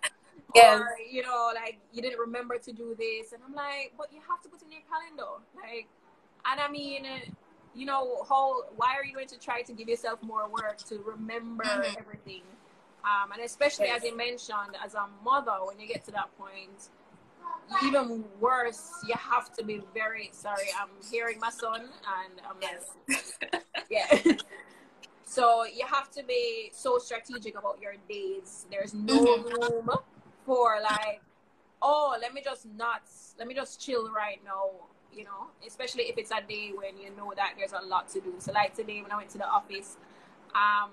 [0.54, 0.80] yes.
[0.80, 3.32] Or, you know, like, you didn't remember to do this.
[3.32, 5.42] And I'm like, but you have to put in your calendar.
[5.54, 5.88] Like,
[6.50, 7.06] and I mean,
[7.74, 10.98] you know, how why are you going to try to give yourself more work to
[10.98, 11.98] remember mm-hmm.
[11.98, 12.42] everything?
[13.04, 13.98] Um, and especially yes.
[13.98, 16.88] as you mentioned, as a mother, when you get to that point,
[17.84, 20.68] even worse, you have to be very sorry.
[20.80, 23.34] I'm hearing my son, and I'm yes.
[23.90, 24.36] yeah.
[25.24, 28.66] so you have to be so strategic about your days.
[28.70, 29.72] There's no mm-hmm.
[29.72, 29.90] room
[30.44, 31.20] for like,
[31.82, 33.02] oh, let me just not,
[33.38, 34.70] let me just chill right now.
[35.12, 38.20] You know, especially if it's a day when you know that there's a lot to
[38.20, 38.34] do.
[38.38, 39.96] So like today when I went to the office,
[40.56, 40.90] um,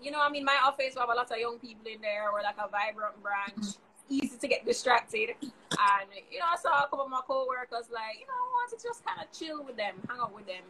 [0.00, 2.30] you know, I mean, my office we have a lot of young people in there.
[2.32, 3.74] We're like a vibrant branch
[4.10, 5.30] easy to get distracted.
[5.40, 8.70] And, you know, I saw a couple of my co-workers like, you know, I want
[8.70, 10.66] to just kind of chill with them, hang out with them.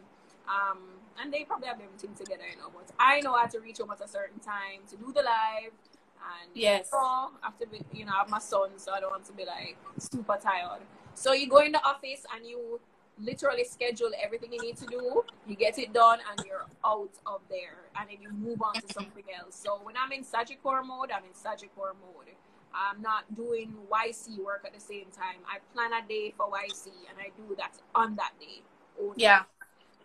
[0.47, 0.77] Um,
[1.19, 3.91] and they probably have everything together, you know, but I know how to reach home
[3.91, 5.73] at a certain time to do the live.
[6.21, 9.25] And yes, so after be, you know, I have my son, so I don't want
[9.25, 10.81] to be like super tired.
[11.15, 12.79] So you go in the office and you
[13.19, 15.23] literally schedule everything you need to do.
[15.47, 18.93] You get it done, and you're out of there, and then you move on to
[18.93, 19.55] something else.
[19.55, 22.29] So when I'm in Sagicor mode, I'm in Sagicor mode.
[22.73, 25.41] I'm not doing YC work at the same time.
[25.45, 28.61] I plan a day for YC and I do that on that day.
[28.99, 29.15] Only.
[29.17, 29.43] Yeah.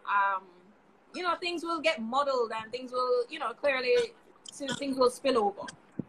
[0.06, 0.42] Um,
[1.14, 3.94] you know, things will get muddled and things will, you know, clearly
[4.78, 5.62] things will spill over,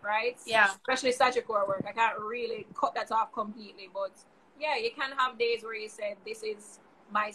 [0.08, 0.38] right?
[0.46, 0.70] Yeah.
[0.88, 1.84] Especially Sagicor work.
[1.88, 4.14] I can't really cut that off completely, but
[4.60, 6.80] yeah, you can have days where you say, this is
[7.12, 7.32] my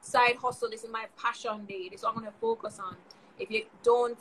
[0.00, 2.96] side hustle, this is my passion day, this is what I'm going to focus on.
[3.38, 4.18] If you don't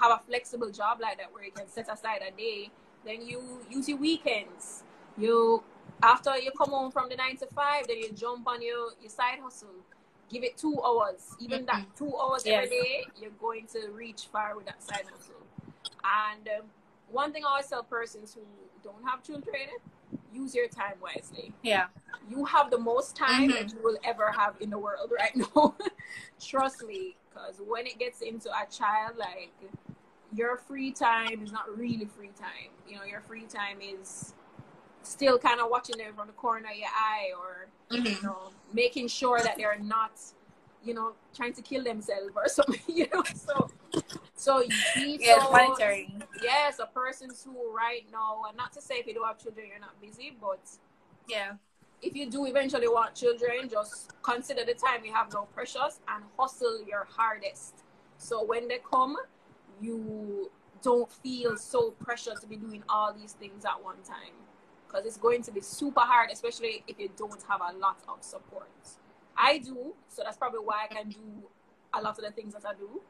[0.00, 2.70] have a flexible job like that where you can set aside a day
[3.04, 4.84] then you use your weekends.
[5.16, 5.62] You
[6.02, 9.10] after you come home from the nine to five, then you jump on your, your
[9.10, 9.68] side hustle.
[10.30, 11.36] Give it two hours.
[11.40, 12.04] Even that mm-hmm.
[12.04, 12.64] two hours yes.
[12.64, 15.34] every day, you're going to reach far with that side hustle.
[16.04, 16.66] And um,
[17.10, 18.42] one thing I always tell persons who
[18.82, 19.68] don't have children,
[20.32, 21.52] use your time wisely.
[21.62, 21.86] Yeah.
[22.28, 23.52] You have the most time mm-hmm.
[23.52, 25.74] that you will ever have in the world right now.
[26.40, 29.52] Trust me, because when it gets into a child, like
[30.34, 32.70] your free time is not really free time.
[32.88, 34.34] You know, your free time is
[35.02, 38.06] still kind of watching them from the corner of your eye or, mm-hmm.
[38.06, 40.12] you know, making sure that they're not,
[40.82, 43.22] you know, trying to kill themselves or something, you know.
[43.34, 43.70] So,
[44.34, 44.64] so
[44.96, 46.22] yeah, so, monitoring.
[46.42, 49.66] Yes, a person who right now, and not to say if you don't have children,
[49.68, 50.60] you're not busy, but
[51.28, 51.52] yeah.
[52.02, 56.24] If you do eventually want children, just consider the time you have no precious and
[56.38, 57.74] hustle your hardest.
[58.16, 59.18] So when they come,
[59.82, 60.50] you
[60.82, 64.32] don't feel so pressured to be doing all these things at one time
[64.86, 68.22] because it's going to be super hard especially if you don't have a lot of
[68.22, 68.68] support
[69.40, 71.18] i do so that's probably why i can do
[71.94, 73.00] a lot of the things that i do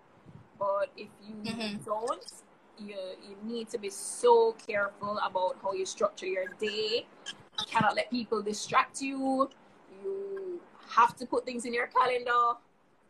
[0.59, 1.77] but if you mm-hmm.
[1.85, 2.33] don't
[2.79, 2.97] you,
[3.29, 8.11] you need to be so careful about how you structure your day you cannot let
[8.11, 9.51] people distract you
[10.03, 12.59] you have to put things in your calendar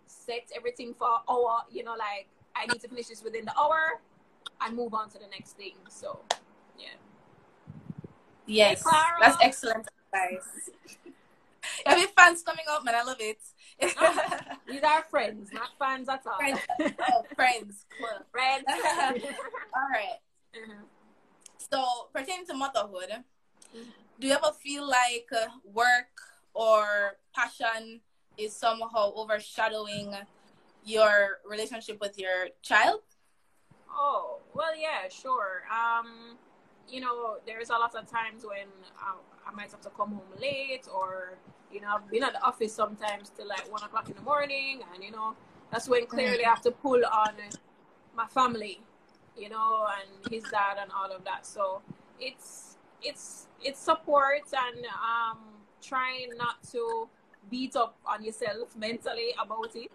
[0.07, 4.01] set everything for hour you know like I need to finish this within the hour
[4.61, 5.75] and move on to the next thing.
[5.89, 6.21] So,
[6.79, 6.89] yeah.
[8.47, 10.71] Yes, hey, that's excellent advice.
[11.87, 12.95] Every fans coming up, man.
[12.95, 13.39] I love it.
[14.69, 16.37] these are friends, not fans at all.
[16.39, 16.61] Friends,
[17.13, 18.27] oh, friends, cool.
[18.31, 18.65] friends.
[18.69, 20.21] all right.
[20.55, 20.83] mm-hmm.
[21.73, 23.91] So, pertaining to motherhood, mm-hmm.
[24.19, 26.13] do you ever feel like uh, work
[26.53, 28.01] or passion
[28.37, 30.15] is somehow overshadowing
[30.85, 33.01] your relationship with your child?
[33.91, 35.63] Oh, well, yeah, sure.
[35.71, 36.37] Um,
[36.89, 38.69] you know, there's a lot of times when
[38.99, 39.15] I,
[39.49, 41.39] I might have to come home late or,
[41.73, 44.81] you know, I've been at the office sometimes till like one o'clock in the morning.
[44.95, 45.35] And, you know,
[45.71, 46.47] that's when clearly mm-hmm.
[46.47, 47.35] I have to pull on
[48.17, 48.81] my family,
[49.37, 51.47] you know, and his dad and all of that.
[51.47, 51.83] So
[52.19, 55.39] it's, it's, it's support and um,
[55.83, 57.09] trying not to
[57.51, 59.93] beat up on yourself mentally about it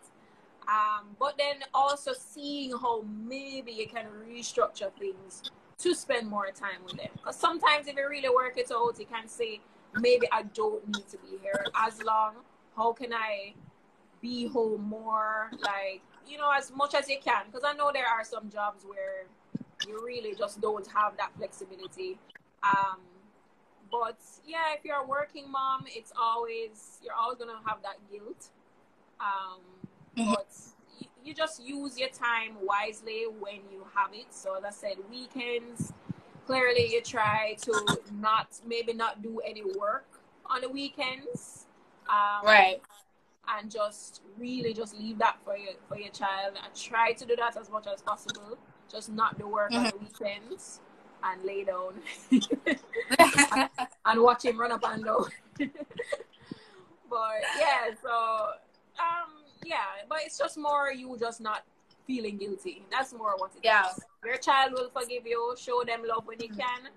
[0.67, 5.43] um, but then also seeing how maybe you can restructure things
[5.77, 7.09] to spend more time with them.
[7.13, 9.59] Because sometimes if you really work it out, you can say,
[9.99, 12.35] maybe I don't need to be here as long.
[12.75, 13.53] How can I
[14.21, 15.51] be home more?
[15.59, 17.43] Like, you know, as much as you can.
[17.47, 19.25] Because I know there are some jobs where
[19.87, 22.17] you really just don't have that flexibility.
[22.63, 22.99] Um,
[23.91, 27.97] but yeah, if you're a working mom, it's always, you're always going to have that
[28.11, 28.49] guilt.
[29.19, 29.61] Um,
[30.17, 30.31] mm-hmm.
[30.31, 30.47] but
[31.23, 34.27] you just use your time wisely when you have it.
[34.31, 35.93] So as I said, weekends,
[36.45, 40.05] clearly you try to not maybe not do any work
[40.45, 41.65] on the weekends.
[42.07, 42.81] Um, right.
[43.47, 47.35] And just really just leave that for your for your child and try to do
[47.35, 48.57] that as much as possible.
[48.91, 49.85] Just not do work mm-hmm.
[49.85, 50.81] on the weekends
[51.23, 51.93] and lay down
[52.31, 53.69] and,
[54.05, 55.25] and watch him run up and down.
[55.59, 58.47] but yeah, so
[58.99, 59.77] um yeah,
[60.07, 61.63] but it's just more you just not
[62.05, 62.85] feeling guilty.
[62.91, 63.89] That's more what it Yeah.
[63.89, 64.05] is.
[64.23, 66.57] Your child will forgive you, show them love when you Mhm.
[66.59, 66.87] can,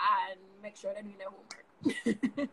[0.00, 2.48] and make sure they do their homework.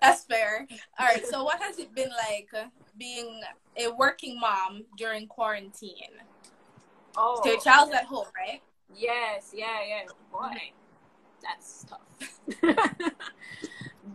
[0.00, 0.66] That's fair.
[0.98, 1.26] All right.
[1.26, 2.50] So, what has it been like
[2.96, 3.42] being
[3.76, 6.20] a working mom during quarantine?
[7.16, 8.62] oh, So your child's at home, right?
[8.94, 10.02] Yes, yeah, yeah.
[10.32, 10.72] Boy,
[11.42, 12.40] that's tough.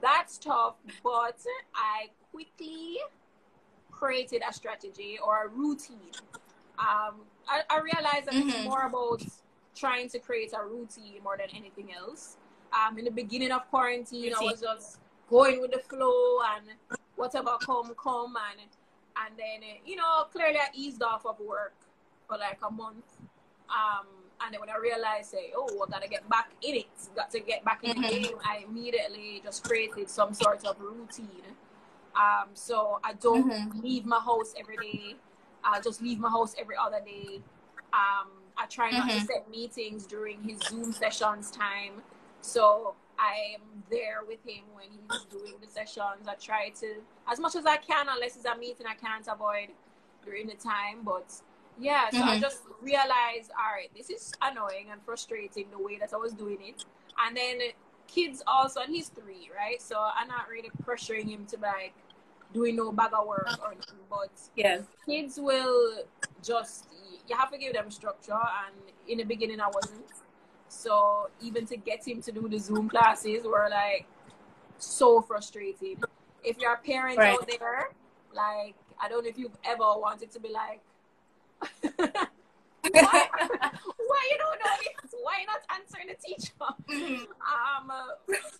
[0.01, 1.39] that's tough, but
[1.75, 2.97] I quickly
[3.91, 6.11] created a strategy or a routine.
[6.79, 8.63] Um, I, I realized that it's Mhm.
[8.63, 9.23] more about
[9.75, 12.37] trying to create a routine more than anything else.
[12.73, 16.65] Um, in the beginning of quarantine, I was just going with the flow and
[17.15, 18.67] whatever come, come, and
[19.17, 21.73] and then uh, you know clearly I eased off of work
[22.27, 23.05] for like a month.
[23.69, 24.05] Um,
[24.41, 27.39] and then when I realized, say, oh, I gotta get back in it, got to
[27.39, 28.09] get back in the Mhm.
[28.09, 31.55] game, I immediately just created some sort of routine.
[32.15, 33.81] Um, so I don't Mhm.
[33.83, 35.15] leave my house every day.
[35.65, 37.41] I'll just leave my house every other day.
[37.93, 39.27] Um, I try not to Mhm.
[39.27, 42.03] set meetings during his Zoom sessions time.
[42.41, 46.27] So I am there with him when he's doing the sessions.
[46.27, 49.69] I try to, as much as I can, unless it's a meeting I can't avoid
[50.23, 51.01] during the time.
[51.03, 51.41] But
[51.79, 52.41] yeah, so I Mhm.
[52.41, 56.61] just realized, all right, this is annoying and frustrating the way that I was doing
[56.61, 56.85] it.
[57.17, 57.59] And then
[58.07, 59.81] kids also, and he's three, right?
[59.81, 61.93] So I'm not really pressuring him to like
[62.55, 64.83] doing no bag of work or anything, but Yes.
[65.05, 66.03] kids will
[66.43, 66.85] just
[67.27, 68.33] you have to give them structure
[68.65, 68.75] and
[69.07, 70.11] in the beginning i wasn't
[70.67, 74.05] so even to get him to do the zoom classes were like
[74.77, 75.97] so frustrating
[76.43, 77.33] if you're a parent Right.
[77.33, 77.89] out there
[78.33, 80.81] like i don't know if you've ever wanted to be like
[82.91, 83.27] why,
[83.97, 86.51] why you don't know this why not answering the teacher
[86.89, 87.25] Mhm.
[87.41, 87.91] um,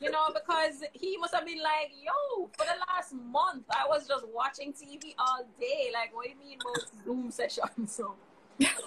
[0.02, 4.08] you know, because he must have been like, yo, for the last month, I was
[4.08, 5.92] just watching TV all day.
[5.94, 7.92] Like, what do you mean about Zoom sessions?
[7.96, 8.16] So,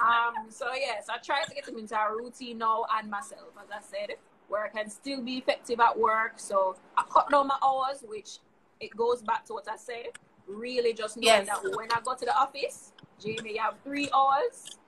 [0.01, 3.69] um, so yes, I try to get him into a routine now and myself, as
[3.71, 4.17] I said,
[4.49, 6.33] where I can still be effective at work.
[6.37, 8.39] So I cut down my hours, which
[8.81, 10.07] it goes back to what I said.
[10.47, 11.47] Really, just knowing Yes.
[11.47, 14.79] that when I go to the office, Jami, you have three hours.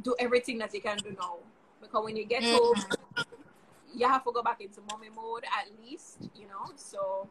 [0.00, 1.36] Do everything that you can do now,
[1.80, 2.52] because when you get Mhm.
[2.52, 2.86] home,
[3.94, 6.72] you have to go back into mommy mode at least, you know.
[6.76, 7.28] So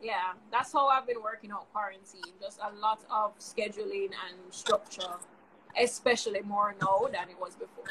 [0.00, 2.34] yeah, that's how I've been working out quarantine.
[2.40, 5.18] Just a lot of scheduling and structure,
[5.78, 7.84] especially more now than it was before.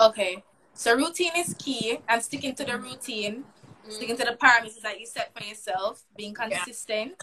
[0.00, 0.42] Okay.
[0.74, 3.44] So routine is key, and sticking to the routine,
[3.88, 7.14] sticking to the parameters that you set for yourself, being consistent.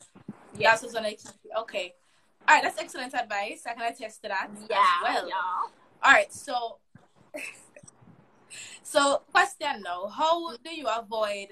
[0.58, 0.71] Yeah.
[0.71, 1.51] That's what's gonna keep you.
[1.58, 1.95] Okay.
[2.50, 2.64] All right.
[2.64, 3.62] That's excellent advice.
[3.68, 5.28] I can attest to that Yeah, as well.
[5.28, 5.36] yeah.
[6.04, 6.34] All right.
[6.34, 6.78] So,
[8.84, 11.50] so question now: How do you avoid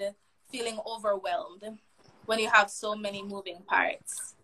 [0.50, 1.62] feeling overwhelmed
[2.26, 4.34] when you have so many moving parts?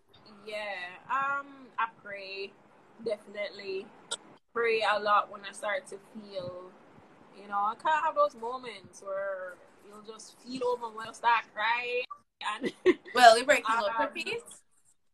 [0.47, 0.95] Yeah.
[1.11, 2.53] Um, I pray
[3.03, 3.85] definitely
[4.53, 6.71] pray a lot when I start to feel.
[7.37, 12.05] You know, I can't have those moments where you'll just feel overwhelmed, start crying,
[12.55, 12.71] and
[13.13, 13.99] Well, you're breaking up.
[13.99, 14.39] Um, Repeat.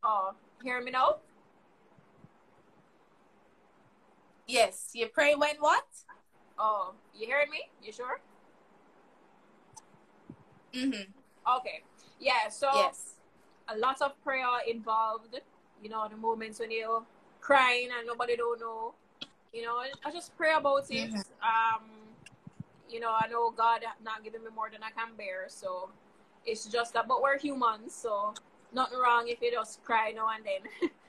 [0.03, 1.15] oh, hear me now?
[4.51, 4.89] Yes.
[4.93, 5.85] You pray when what?
[6.59, 7.69] Oh, you heard me?
[7.81, 8.19] You sure?
[10.73, 11.07] Mm-hmm.
[11.57, 11.81] Okay.
[12.19, 13.15] Yeah, so Yes.
[13.69, 15.39] a lot of prayer involved.
[15.81, 17.03] You know, the moments when you're
[17.39, 18.93] crying and nobody don't know.
[19.53, 21.11] You know, I just pray about it.
[21.11, 21.25] Mhm.
[21.41, 21.83] Um,
[22.89, 25.89] you know, I know God not giving me more than I can bear, so
[26.45, 27.07] it's just that.
[27.07, 28.33] But we're humans, so
[28.73, 30.91] nothing wrong if you just cry now and then.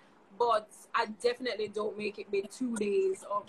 [0.49, 3.45] but I definitely don't make it be two days of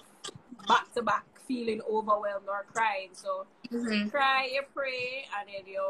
[0.67, 3.09] back to back feeling overwhelmed or crying.
[3.13, 4.09] So Mm-hmm.
[4.09, 5.83] cry, you pray, and then you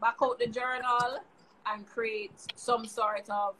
[0.00, 1.18] back out the journal
[1.66, 3.54] and create some sort of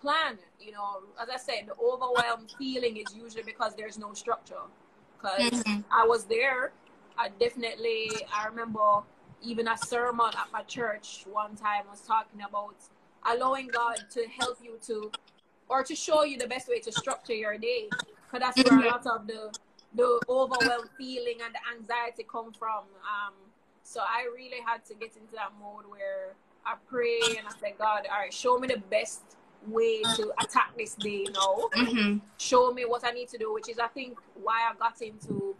[0.00, 0.38] plan.
[0.60, 4.64] You know, as I said, the overwhelmed feeling is usually because there's no structure.
[5.18, 5.84] Because Mhm.
[5.90, 6.72] I was there,
[7.18, 9.02] I definitely, I remember
[9.42, 12.76] even a sermon at my church one time was talking about
[13.26, 15.10] allowing God to help you to,
[15.72, 17.88] or to show you the best way to structure your day.
[17.90, 19.50] Because that's where a lot of the
[19.94, 22.84] the overwhelmed feeling and the anxiety come from.
[23.04, 23.34] Um,
[23.82, 27.74] so I really had to get into that mode where I pray and I say,
[27.78, 29.22] God, all right, show me the best
[29.66, 31.68] way to attack this day now.
[31.74, 32.18] Mm-hmm.
[32.38, 35.54] Show me what I need to do, which is I think why I got into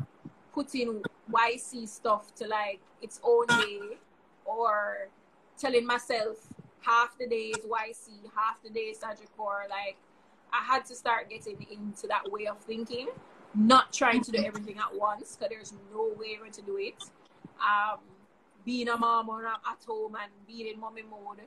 [0.54, 3.98] putting YC stuff to like its own day
[4.44, 5.08] or
[5.58, 6.36] telling myself
[6.82, 9.68] half the day is YC, half the day is Sagicor.
[9.70, 9.96] Like
[10.52, 13.08] I had to start getting into that way of thinking,
[13.54, 17.02] not trying to do everything at once because there's no way to do it.
[17.60, 17.98] Um,
[18.64, 21.40] being a mom or at home and being in mommy mode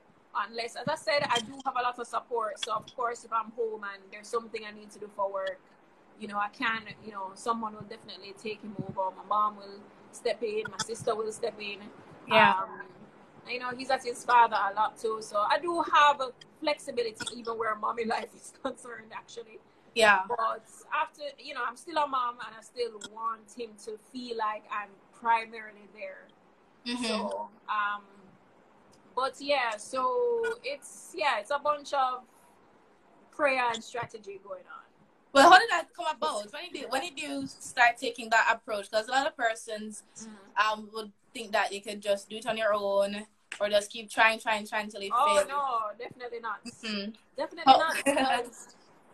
[0.48, 2.64] unless, as I said, I do have a lot of support.
[2.64, 5.60] So of course, if I'm home and there's something I need to do for work,
[6.20, 9.16] you know, I can, you know, someone will definitely take him over.
[9.16, 9.80] My mom will
[10.12, 10.64] step in.
[10.70, 11.80] My sister will step in.
[12.28, 12.52] Yeah.
[12.52, 12.82] Um,
[13.50, 15.18] you know, he's at his father a lot too.
[15.22, 16.30] So I do have a
[16.60, 19.60] flexibility even where mommy life is concerned, actually.
[19.94, 20.22] Yeah.
[20.28, 24.38] But after, you know, I'm still a mom and I still want him to feel
[24.38, 24.90] like I'm
[25.20, 26.28] primarily there.
[26.86, 27.06] Mm-hmm.
[27.06, 28.02] So, um,
[29.16, 32.24] but yeah, so it's, yeah, it's a bunch of
[33.32, 34.84] prayer and strategy going on.
[35.34, 36.52] Well, how did that come about?
[36.52, 38.90] When did you, when did you start taking that approach?
[38.90, 40.74] Because a lot of persons Mm-hmm.
[40.74, 43.26] um would think that you could just do it on your own
[43.60, 45.48] or just keep trying, trying, trying till you Oh fail.
[45.48, 46.64] no, definitely not.
[46.66, 47.16] Mhm.
[47.38, 47.78] Definitely Oh.
[47.80, 48.46] not.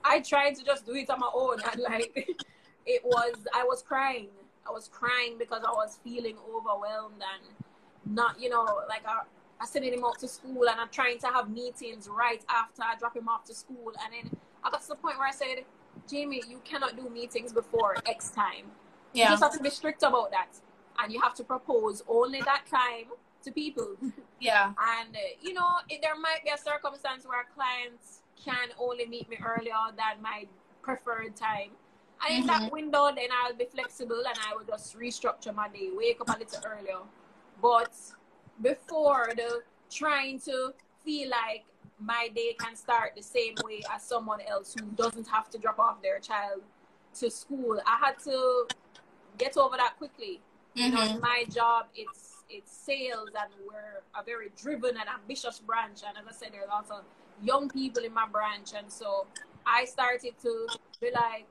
[0.03, 2.39] I tried to just do it on my own, and like
[2.85, 4.29] it was, I was crying.
[4.67, 9.21] I was crying because I was feeling overwhelmed and not, you know, like I,
[9.59, 12.95] I sending him out to school and I'm trying to have meetings right after I
[12.95, 14.31] drop him off to school, and then
[14.63, 15.65] I got to the point where I said,
[16.09, 18.65] Jami, you cannot do meetings before X time.
[19.13, 19.29] You Yeah.
[19.29, 20.49] just have to be strict about that,
[20.99, 23.07] and you have to propose only that time
[23.43, 23.95] to people.
[24.39, 24.73] Yeah.
[24.97, 29.29] And, uh, you know, it, there might be a circumstance where clients can only meet
[29.29, 30.45] me earlier than my
[30.81, 31.71] preferred time.
[32.27, 35.89] And in that window, then I'll be flexible and I will just restructure my day,
[35.93, 37.01] wake up a little earlier.
[37.61, 37.93] But
[38.61, 39.61] before the
[39.91, 40.73] trying to
[41.03, 41.65] feel like
[41.99, 45.77] my day can start the same way as someone else who doesn't have to drop
[45.77, 46.61] off their child
[47.19, 48.67] to school, I had to
[49.37, 50.41] get over that quickly
[50.73, 51.15] you know, Mhm.
[51.15, 55.99] in my job, it's it's sales, and we're a very driven and ambitious branch.
[56.07, 57.01] And as I said, there's also
[57.41, 59.25] young people in my branch, and so
[59.65, 60.67] I started to
[60.99, 61.47] be like,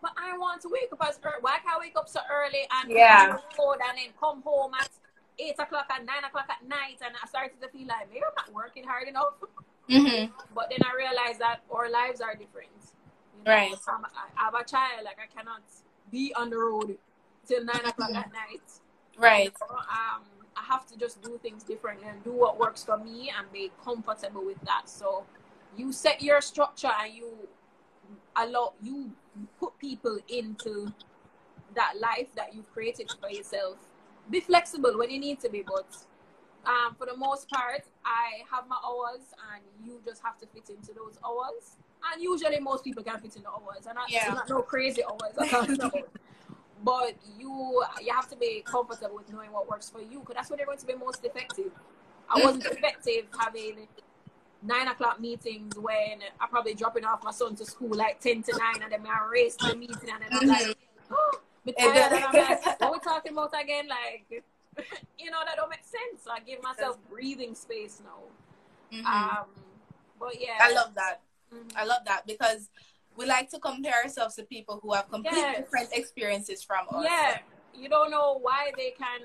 [0.00, 1.36] but I want to wake up as early.
[1.40, 3.26] Why can't I wake up so early and Yeah.
[3.26, 4.90] go on the road and then come home at
[5.38, 6.98] eight o'clock and nine o'clock at night?
[7.04, 9.34] And I started to feel like maybe I'm not working hard enough.
[9.88, 10.32] Mhm.
[10.54, 12.70] But then I realized that our lives are different.
[13.44, 13.74] You Right.
[13.88, 15.62] I'm, I have a child, like I cannot
[16.10, 16.98] be on the road
[17.46, 18.62] till nine o'clock at night.
[19.16, 19.54] Right.
[19.70, 20.24] Um,
[20.56, 23.70] I have to just do things differently and do what works for me and be
[23.84, 24.88] comfortable with that.
[24.88, 25.24] So
[25.76, 27.48] you set your structure and you
[28.36, 29.12] allow you
[29.58, 30.92] put people into
[31.74, 33.76] that life that you've created for yourself.
[34.30, 35.86] Be flexible when you need to be, but
[36.64, 39.22] um, for the most part, I have my hours
[39.52, 41.76] and you just have to fit into those hours.
[42.12, 44.34] And usually most people can fit in the hours and not, Yeah.
[44.34, 45.34] not no crazy hours.
[46.82, 47.30] I'm talking about.
[47.34, 50.50] But you you have to be comfortable with knowing what works for you because that's
[50.50, 51.72] when you're going to be most effective.
[52.28, 53.88] I wasn't effective having
[54.62, 58.56] nine o'clock meetings when I'm probably dropping off my son to school like ten to
[58.56, 60.76] nine and then I race to the meeting and then I'm like,
[61.10, 63.88] oh, be It tired and I'm like, what we talking about again?
[63.88, 64.44] Like,
[65.18, 66.24] you know, that don't make sense.
[66.24, 68.98] So I give myself breathing space now.
[68.98, 69.06] Mhm.
[69.06, 69.46] Um,
[70.20, 71.20] but yeah, I love that.
[71.52, 71.72] Mhm.
[71.76, 72.70] I love that because
[73.16, 75.56] we like to compare ourselves to people who have completely Yes.
[75.58, 77.04] different experiences from us.
[77.04, 77.38] Yeah,
[77.74, 79.20] you don't know why they can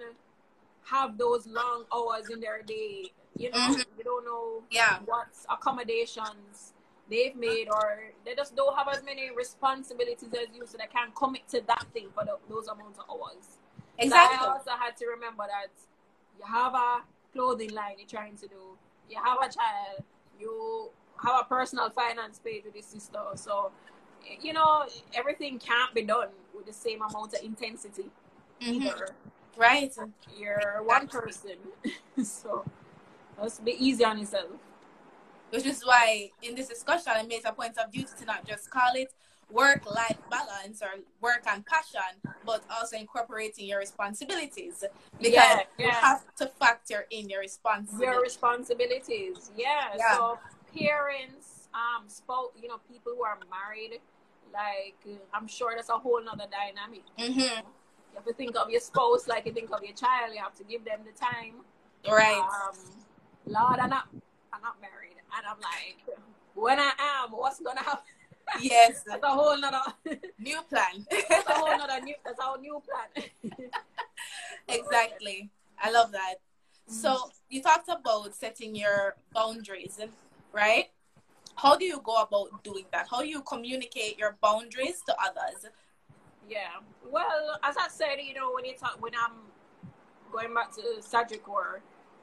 [0.83, 3.11] have those long hours in their day.
[3.38, 3.85] You know, Mhm.
[3.97, 4.99] you don't know Yeah.
[5.05, 6.73] what accommodations
[7.09, 11.13] they've made, or they just don't have as many responsibilities as you, so they can't
[11.15, 13.57] commit to that thing for the, those amount of hours.
[13.99, 14.38] So Exactly.
[14.38, 15.71] I also had to remember that
[16.38, 18.77] you have a clothing line you're trying to do,
[19.09, 20.03] you have a child,
[20.39, 20.91] you
[21.24, 23.20] have a personal finance page with your sister.
[23.36, 23.72] So,
[24.41, 28.09] you know, everything can't be done with the same amount of intensity
[28.61, 28.82] Mhm.
[28.86, 29.15] either.
[29.55, 29.95] Right.
[30.36, 31.57] You're one person.
[32.24, 32.65] so,
[33.39, 34.51] let's be easy on yourself.
[35.49, 38.70] Which is why in this discussion it makes a point of duty to not just
[38.70, 39.13] call it
[39.49, 40.89] work life balance or
[41.22, 44.84] work and passion, but also incorporating your responsibilities.
[45.18, 48.01] Because Yeah, you have to factor in your responsibilities.
[48.13, 49.07] Your responsibilities.
[49.07, 49.51] responsibilities.
[49.55, 49.95] Yeah.
[49.97, 50.18] Yeah.
[50.18, 50.39] So,
[50.78, 53.99] parents, um, spoke, you know, people who are married,
[54.53, 54.97] like,
[55.34, 57.03] I'm sure that's a whole nother dynamic.
[57.17, 60.34] hmm You have to think of your spouse like you think of your child.
[60.34, 61.55] You have to give them the time.
[62.09, 62.38] Right.
[62.39, 62.75] Um,
[63.45, 64.07] Lord, I'm not,
[64.53, 66.17] I'm not married, and I'm like,
[66.55, 68.03] when I am, what's gonna happen?
[68.61, 69.03] yes.
[69.07, 69.82] That's a whole nother,
[70.39, 71.05] New plan.
[71.09, 73.30] that's a whole nother new, that's our new plan.
[74.67, 75.49] exactly.
[75.82, 76.36] I love that.
[76.88, 79.99] So you talked about setting your boundaries,
[80.58, 80.88] right?
[81.55, 83.08] How do you go about doing that?
[83.10, 85.68] How do you communicate your boundaries to others?
[86.49, 86.80] yeah.
[87.10, 89.34] Well, as I said, you know, when you talk, when I'm
[90.32, 91.80] going back to Sagicor,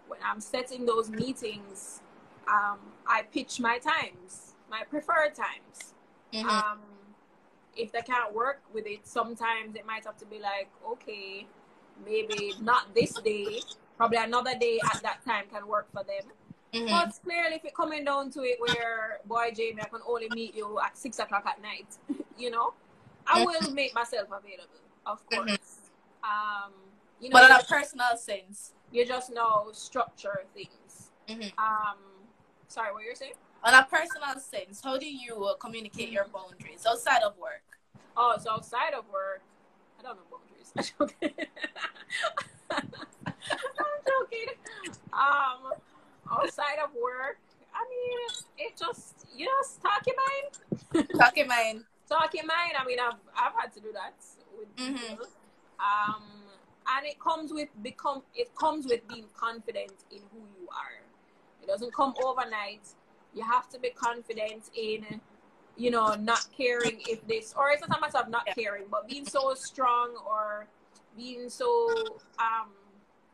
[0.09, 2.01] when I'm setting those meetings,
[2.49, 5.95] um, I pitch my times, my preferred times.
[6.33, 6.47] Mhm.
[6.47, 6.81] um,
[7.77, 11.47] if they can't work with it, sometimes it might have to be like, okay,
[12.05, 13.63] maybe not this day,
[13.97, 16.25] probably another day at that time can work for them.
[16.75, 16.89] Mm-hmm.
[16.89, 20.57] But clearly, if it coming down to it, where boy Jami, I can only meet
[20.57, 21.87] you at six o'clock at night,
[22.39, 22.75] you know,
[23.27, 23.67] I mm-hmm.
[23.67, 25.47] will make myself available, of course.
[25.49, 26.67] Mm-hmm.
[26.67, 26.73] Um,
[27.21, 31.11] you know, but on a personal sense, you just know structure things.
[31.29, 31.59] Mm-hmm.
[31.59, 31.99] Um,
[32.69, 33.35] sorry, what you're saying?
[33.63, 37.63] On a personal sense, how do you uh, communicate your boundaries outside of work?
[38.17, 39.43] Oh, so outside of work,
[39.99, 40.73] I don't know boundaries.
[42.71, 42.91] I'm
[44.07, 44.55] joking.
[45.13, 45.73] Um,
[46.31, 47.39] outside of work,
[47.75, 48.19] I mean,
[48.59, 51.09] it just you just talk your mind.
[51.19, 51.85] talk your mind.
[52.09, 52.73] Talk your mind.
[52.79, 54.15] I mean, I've I've had to do that
[54.57, 54.97] with mm-hmm.
[54.97, 55.27] people.
[55.81, 56.23] Um,
[56.97, 61.03] and it comes with become it comes with being confident in who you are.
[61.63, 62.87] It doesn't come overnight.
[63.35, 65.21] You have to be confident in,
[65.77, 69.09] you know, not caring if this or it's not a matter of not caring, but
[69.09, 70.67] being so strong or
[71.17, 71.89] being so
[72.39, 72.71] um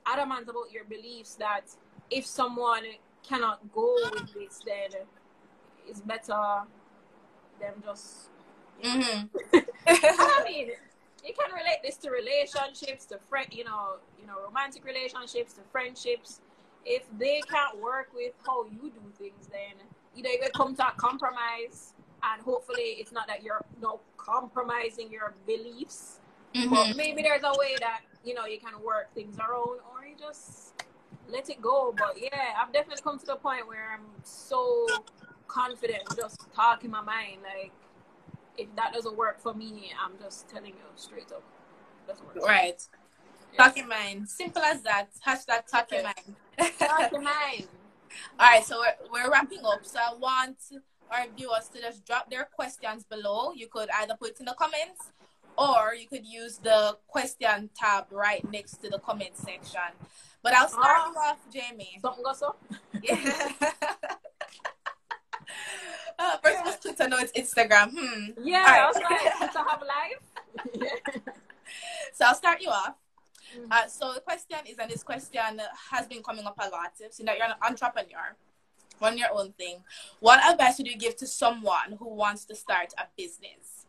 [0.06, 1.64] adamant about your beliefs that
[2.10, 2.82] if someone
[3.22, 5.00] cannot go with this, then
[5.86, 6.62] it's better
[7.60, 8.28] them just.
[8.82, 9.58] Mm-hmm.
[9.86, 10.70] I mean,
[11.24, 15.60] you can relate this to relationships, to friend, you know, you know, romantic relationships, to
[15.70, 16.40] friendships.
[16.84, 19.86] If they can't work with how you do things, then
[20.16, 21.92] either you come to a compromise,
[22.22, 26.20] and hopefully it's not that you're you know, compromising your beliefs,
[26.54, 26.70] mm-hmm.
[26.70, 30.16] but maybe there's a way that you know you can work things around, or you
[30.18, 30.79] just
[31.32, 31.94] let it go.
[31.96, 34.86] But yeah, I've definitely come to the point where I'm so
[35.46, 37.38] confident just talking my mind.
[37.42, 37.72] Like,
[38.56, 41.42] if that doesn't work for me, I'm just telling you straight up.
[42.42, 42.82] Right.
[43.52, 43.64] Yeah.
[43.64, 44.28] Talk your mind.
[44.28, 45.08] Simple as that.
[45.26, 46.70] Hashtag talking mind.
[46.78, 47.68] talk your mind.
[48.38, 49.84] All right, so we're, we're wrapping up.
[49.84, 50.56] So I want
[51.10, 53.52] our viewers to just drop their questions below.
[53.52, 55.12] You could either put it in the comments
[55.58, 59.92] or you could use the question tab right next to the comment section.
[60.42, 61.12] But I'll start oh.
[61.12, 61.98] you off, Jami.
[62.02, 62.62] Something goes up?
[63.02, 63.14] Yeah.
[66.18, 66.64] uh, first yeah.
[66.64, 67.90] was Twitter, no, it's Instagram.
[67.96, 68.30] Hmm.
[68.42, 68.80] Yeah, right.
[68.80, 71.22] I was like, to have live.
[72.12, 72.94] so I'll start you off.
[73.56, 73.72] Mm-hmm.
[73.72, 75.60] Uh, so the question is, and this question
[75.90, 76.92] has been coming up a lot.
[77.10, 78.36] So now you're an entrepreneur,
[79.00, 79.82] run your own thing.
[80.20, 83.86] What advice would you give to someone who wants to start a business?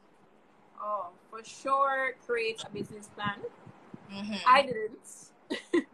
[0.82, 3.40] Oh, for sure, create a business plan.
[4.12, 4.36] Mm-hmm.
[4.48, 5.86] I didn't.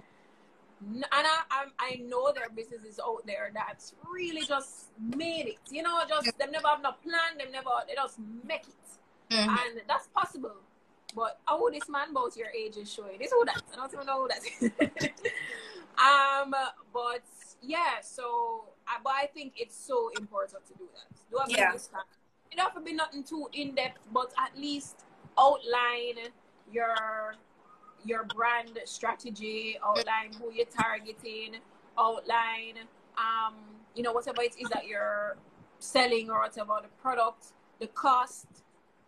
[0.86, 5.58] And I, I, I know there are businesses out there that's really just made it.
[5.72, 7.38] You know, just them never have no plan.
[7.38, 9.50] Them never they just make it, mm-hmm.
[9.50, 10.56] and that's possible.
[11.16, 13.18] But oh, this man about your age is showing.
[13.20, 13.62] This who that?
[13.74, 14.72] I don't even know who that is.
[15.98, 16.54] um,
[16.94, 17.24] but
[17.62, 18.02] yeah.
[18.02, 21.18] So, I, but I think it's so important to do that.
[21.32, 21.72] Do a yeah.
[21.72, 22.04] plan.
[22.52, 25.06] It don't have to be nothing too in depth, but at least
[25.40, 26.30] outline
[26.72, 27.36] your
[28.08, 31.58] your brand strategy, outline who you're targeting,
[32.00, 32.88] outline
[33.18, 33.56] um,
[33.96, 35.38] you know, whatever it is that you're
[35.80, 37.48] selling or whatever the product,
[37.80, 38.48] the cost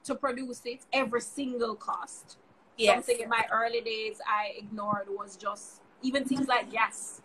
[0.04, 2.38] to produce it, every single cost.
[2.78, 3.06] Yes.
[3.06, 7.22] Something in my early days I ignored was just even things like gas.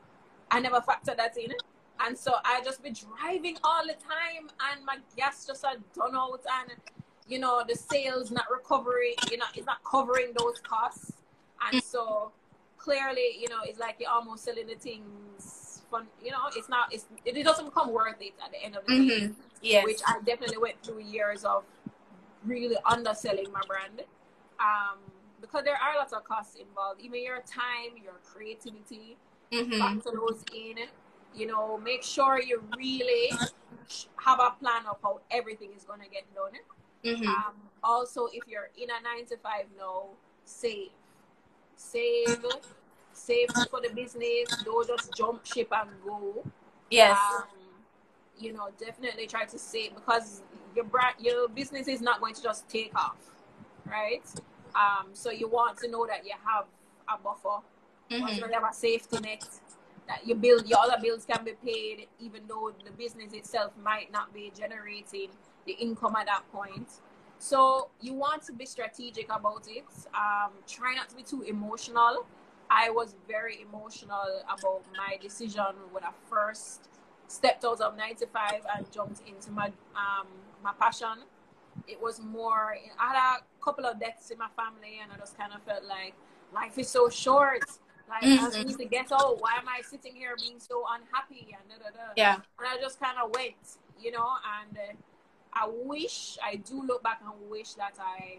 [0.50, 1.52] I never factored that in.
[2.00, 6.14] And so I just be driving all the time and my gas just had done
[6.14, 6.78] out and
[7.26, 11.12] you know the sales not recovering, you know, it's not covering those costs.
[11.72, 12.32] And so
[12.78, 16.06] clearly, you know, it's like you're almost selling the things fun.
[16.22, 16.92] You know, it's not.
[16.92, 19.26] It's it doesn't come worth it at the end of the mm-hmm.
[19.26, 19.30] day.
[19.62, 19.84] Yes.
[19.84, 21.64] Which I definitely went through years of
[22.44, 24.02] really underselling my brand.
[24.60, 24.98] Um,
[25.40, 27.00] because there are lots of costs involved.
[27.00, 29.16] Even your time, your creativity,
[29.52, 29.78] mm-hmm.
[29.78, 30.76] factor those in.
[31.34, 33.30] You know, make sure you really
[34.16, 36.52] have a plan of how everything is going to get done.
[37.04, 37.28] Mm-hmm.
[37.28, 40.10] Um, also, if you're in a nine to five now,
[40.44, 40.90] save
[41.76, 42.44] save,
[43.12, 44.62] save for the business.
[44.64, 46.44] Don't just jump ship and go.
[46.90, 47.18] Yes.
[47.36, 47.44] Um,
[48.38, 50.42] you know, definitely try to save because
[50.74, 53.16] your brand, your business is not going to just take off,
[53.86, 54.22] right?
[54.74, 56.64] Um, so you want to know that you have
[57.08, 57.62] a buffer,
[58.10, 58.26] mm-hmm.
[58.26, 59.46] you have a safety net
[60.08, 64.12] that you build your other bills can be paid, even though the business itself might
[64.12, 65.28] not be generating
[65.66, 66.88] the income at that point.
[67.44, 69.84] So you want to be strategic about it.
[70.14, 72.24] Um, try not to be too emotional.
[72.70, 76.88] I was very emotional about my decision when I first
[77.28, 80.26] stepped out of 95 and jumped into my um,
[80.62, 81.18] my passion.
[81.86, 82.78] It was more.
[82.98, 85.84] I had a couple of deaths in my family, and I just kind of felt
[85.84, 86.14] like
[86.54, 87.66] life is so short.
[88.08, 88.58] Like mm-hmm.
[88.58, 89.38] I need to get out.
[89.42, 91.54] Why am I sitting here being so unhappy?
[91.60, 92.12] And da, da, da.
[92.16, 92.36] yeah.
[92.58, 93.60] And I just kind of went,
[94.00, 94.30] you know,
[94.62, 94.78] and.
[94.78, 94.94] Uh,
[95.54, 98.38] I wish I do look back and wish that I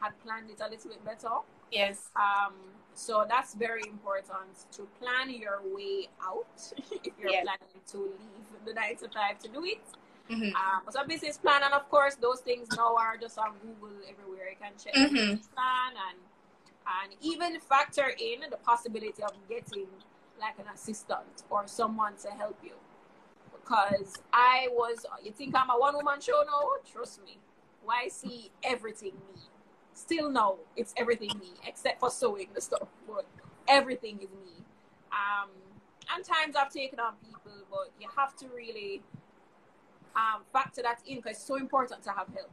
[0.00, 1.28] had planned it a little bit better.
[1.70, 2.10] Yes.
[2.16, 2.54] Um,
[2.94, 6.46] so that's very important to plan your way out
[7.04, 7.44] if you're Yes.
[7.44, 9.80] planning to leave the nine to five to do it.
[10.28, 10.52] Mhm.
[10.54, 13.96] Um, so a business plan, and of course, those things now are just on Google
[14.08, 14.50] everywhere.
[14.50, 15.12] You can check Mhm.
[15.14, 16.18] business plan and
[16.88, 19.88] and even factor in the possibility of getting
[20.40, 22.74] like an assistant or someone to help you.
[23.66, 27.38] Because I was, you think I'm a one woman show No, Trust me.
[27.86, 29.40] YC everything me?
[29.94, 33.24] Still no, it's everything me, except for sewing the stuff, but
[33.66, 34.62] everything is me.
[35.10, 35.50] Um,
[36.14, 39.02] and times I've taken on people, but you have to really
[40.14, 42.50] um, factor that in because it's so important to have help.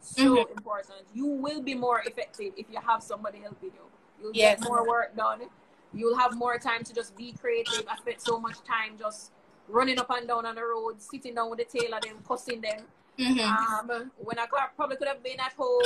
[0.00, 0.50] So Mhm.
[0.50, 1.06] important.
[1.14, 3.90] You will be more effective if you have somebody helping you.
[4.20, 4.60] You'll Yes.
[4.60, 5.48] get more work done.
[5.92, 7.86] You'll have more time to just be creative.
[7.88, 9.32] I spent so much time just
[9.70, 12.60] running up and down on the road, sitting down with the tail tailor, them cussing
[12.60, 12.80] them.
[13.18, 13.40] Mhm.
[13.40, 15.82] Um, when I could, probably could have been at home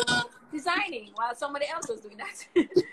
[0.52, 2.46] designing while somebody else was doing that.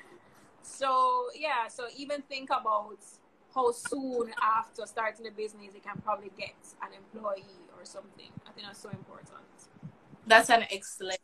[0.64, 2.98] so yeah, so even think about
[3.54, 7.44] how soon after starting a business you can probably get an employee
[7.78, 8.32] or something.
[8.48, 9.30] I think that's so important.
[10.26, 11.20] That's an excellent,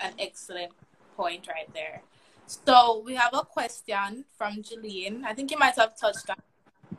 [0.00, 0.72] an excellent
[1.16, 2.02] point right there.
[2.46, 5.24] So we have a question from Jeline.
[5.24, 6.36] I think you might have touched on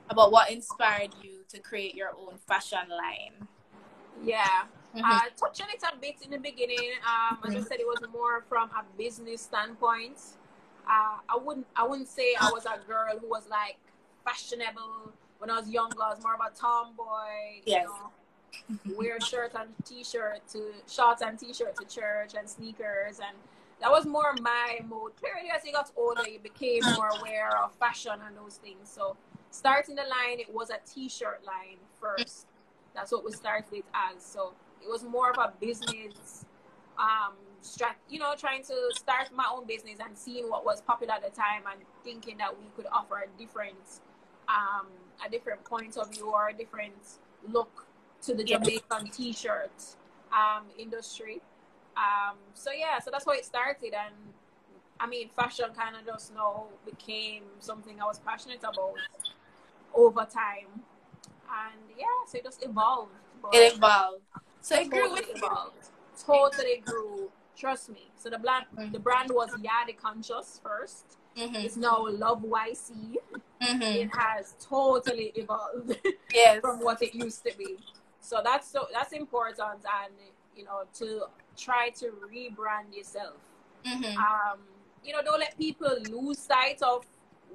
[0.09, 3.47] about what inspired you to create your own fashion line.
[4.23, 4.63] Yeah.
[4.95, 5.01] Mhm.
[5.03, 6.91] I touched on it a bit in the beginning.
[7.07, 10.19] Um, as I said, it was more from a business standpoint.
[10.85, 13.77] Uh, I wouldn't I wouldn't say I was a girl who was like
[14.25, 16.01] fashionable when I was younger.
[16.03, 17.61] I was more of a tomboy.
[17.65, 17.87] Yes.
[17.87, 23.37] You know, wear shirt and t-shirt to shorts and t-shirt to church and sneakers and
[23.79, 25.15] that was more my mode.
[25.15, 28.87] Clearly, as you got older, you became more aware of fashion and those things.
[28.87, 29.17] So,
[29.51, 32.47] starting the line, it was a t-shirt line first.
[32.95, 34.23] That's what we started it as.
[34.23, 36.45] So it was more of a business,
[36.97, 37.33] um,
[37.63, 37.95] strat.
[38.09, 41.29] You know, trying to start my own business and seeing what was popular at the
[41.29, 44.01] time and thinking that we could offer a different,
[44.49, 44.87] um,
[45.25, 47.85] a different point of view or a different look
[48.23, 49.71] to the Jamaican t-shirt
[50.31, 51.41] um, industry.
[51.97, 54.15] Um, so yeah, so that's how it started, and
[54.99, 58.95] I mean, fashion kind of just now became something I was passionate about
[59.93, 60.67] over time,
[61.49, 63.11] and yeah, so it just evolved.
[63.53, 64.21] It evolved.
[64.61, 65.33] So it grew with you.
[65.35, 65.89] evolved.
[66.25, 67.29] Totally grew.
[67.57, 68.09] Trust me.
[68.17, 68.91] So the brand, Mm.
[68.93, 71.17] the brand was Yardie Conscious first.
[71.35, 71.63] Mhm.
[71.63, 73.17] It's now Love YC.
[73.61, 73.95] Mhm.
[73.95, 75.97] It has totally evolved.
[76.33, 76.61] Yes.
[76.61, 77.77] from what it used to be.
[78.19, 80.13] So that's so that's important, and
[80.55, 81.25] you know to
[81.57, 83.35] try to rebrand yourself.
[83.83, 84.15] Mhm.
[84.15, 84.59] Um,
[85.03, 87.05] you know, don't let people lose sight of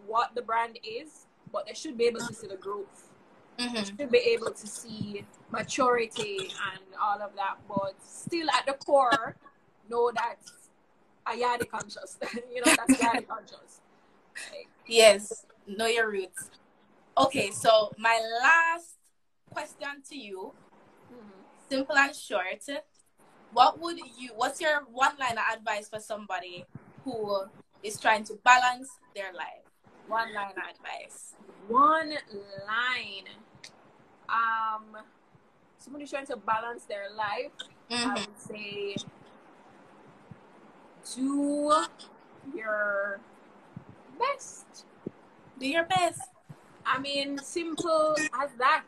[0.07, 3.11] what the brand is, but they should be able to see the growth.
[3.59, 3.86] Mhm.
[3.86, 9.36] Should be able to see maturity and all of that, but still at the core,
[9.88, 10.36] know that
[11.24, 12.18] I yardie conscious.
[12.53, 13.80] you know, that's yardie conscious.
[14.51, 15.47] Like, Yes.
[15.66, 16.51] Know your roots.
[17.18, 18.99] Okay, so my last
[19.51, 20.53] question to you,
[21.12, 21.68] mhm.
[21.68, 22.62] simple and short.
[23.53, 26.66] What would you what's your one line of advice for somebody
[27.05, 27.44] who
[27.82, 29.66] is trying to balance their life?
[30.09, 31.35] One line of advice.
[31.69, 32.11] one
[32.67, 33.29] line.
[34.29, 34.97] Um,
[35.79, 37.51] somebody trying to balance their life,
[37.91, 38.27] I Mhm.
[38.27, 38.97] would say,
[41.15, 41.85] do
[42.55, 43.21] your
[44.19, 44.87] best.
[45.59, 46.31] Do your best.
[46.85, 48.87] I mean, simple as that.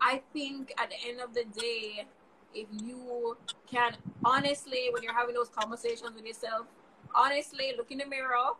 [0.00, 2.06] I think at the end of the day,
[2.54, 3.36] if you
[3.66, 6.66] can honestly, when you're having those conversations with yourself,
[7.14, 8.52] honestly look in the mirror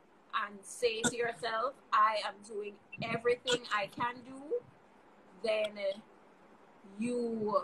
[0.47, 4.43] and say to yourself, I am doing everything I can do,
[5.43, 5.78] then
[6.99, 7.62] you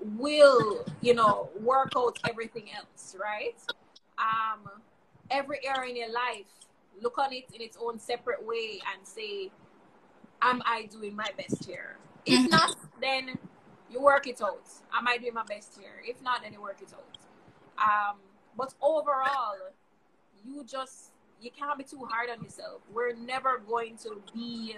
[0.00, 3.56] will, you know, work out everything else, right?
[4.18, 4.68] Um,
[5.30, 6.46] every area in your life,
[7.00, 9.50] look on it in its own separate way and say,
[10.42, 11.96] Am I doing my best here?
[12.26, 12.50] If Mhm.
[12.50, 13.38] not, then
[13.90, 14.68] you work it out.
[14.92, 16.02] Am I doing my best here?
[16.04, 18.12] If not, then you work it out.
[18.12, 18.20] Um,
[18.54, 19.56] but overall,
[20.46, 22.80] you just you can't be too hard on yourself.
[22.92, 24.76] We're never going to be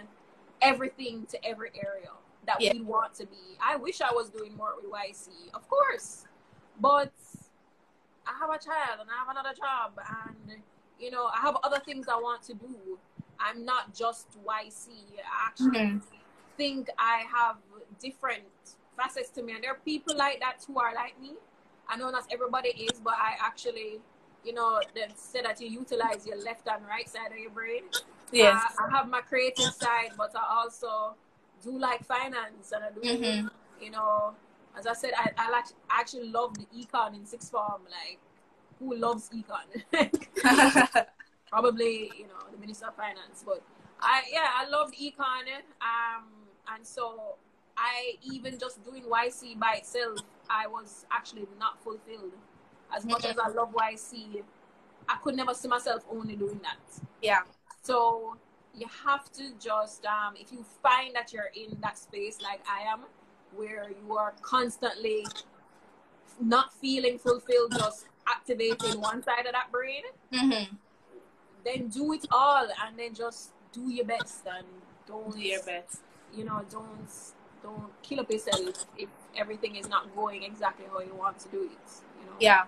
[0.61, 2.11] everything to every area
[2.47, 2.73] that Yeah.
[2.73, 3.57] we want to be.
[3.63, 6.25] I wish I was doing more with YC, of course,
[6.81, 7.13] but
[8.27, 10.61] I have a child and I have another job, and
[10.99, 12.99] you know I have other things I want to do.
[13.39, 14.89] I'm not just YC.
[15.19, 16.03] I actually Mhm.
[16.57, 17.59] think I have
[18.01, 18.49] different
[18.97, 21.37] facets to me, and there are people like that who are like me.
[21.87, 24.03] I know not everybody is, but I actually,
[24.45, 27.83] you know, they say that you utilize your left and right side of your brain.
[28.33, 28.63] Yes.
[28.79, 31.15] I, I have my creative side, but I also
[31.63, 33.51] do like finance, and I do, Mhm.
[33.81, 34.35] you know,
[34.79, 37.83] as I said, I, I actually love the econ in sixth form.
[37.91, 38.19] Like,
[38.79, 39.67] who loves econ.
[41.51, 43.43] Probably, you know, the Minister of Finance.
[43.45, 43.63] But
[44.01, 45.47] I yeah, I loved econ.
[45.81, 46.25] Um
[46.73, 47.37] and so
[47.77, 50.19] I even just doing YC by itself,
[50.51, 52.33] I was actually not fulfilled.
[52.97, 54.43] As much as I love YC,
[55.09, 56.79] I could never see myself only doing that.
[57.23, 57.41] Yeah.
[57.83, 58.37] So
[58.75, 62.91] you have to just um, if you find that you're in that space like I
[62.91, 63.01] am,
[63.55, 65.27] where you are constantly
[66.41, 70.75] not feeling fulfilled, just activating one side of that brain, mm-hmm.
[71.65, 74.67] then do it all and then just do your best and
[75.07, 76.01] don't do your best.
[76.35, 77.09] You know, don't
[77.63, 81.63] don't kill up yourself if everything is not going exactly how you want to do
[81.63, 81.91] it.
[82.21, 82.37] You know?
[82.39, 82.65] Yeah.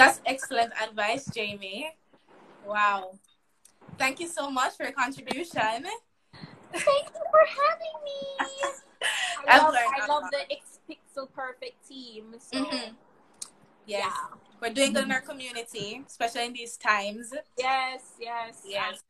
[0.00, 1.92] That's excellent advice, Jami.
[2.66, 3.18] Wow.
[3.98, 5.84] Thank you so much for your contribution.
[6.72, 8.72] Thank you for having me.
[9.46, 12.34] I love, I love the X Pixel Perfect team.
[12.38, 12.94] So mm-hmm.
[13.84, 14.10] yes.
[14.10, 14.36] Yeah.
[14.62, 17.34] We're doing good in our community, especially in these times.
[17.58, 18.62] Yes, yes.
[18.66, 19.02] Yes.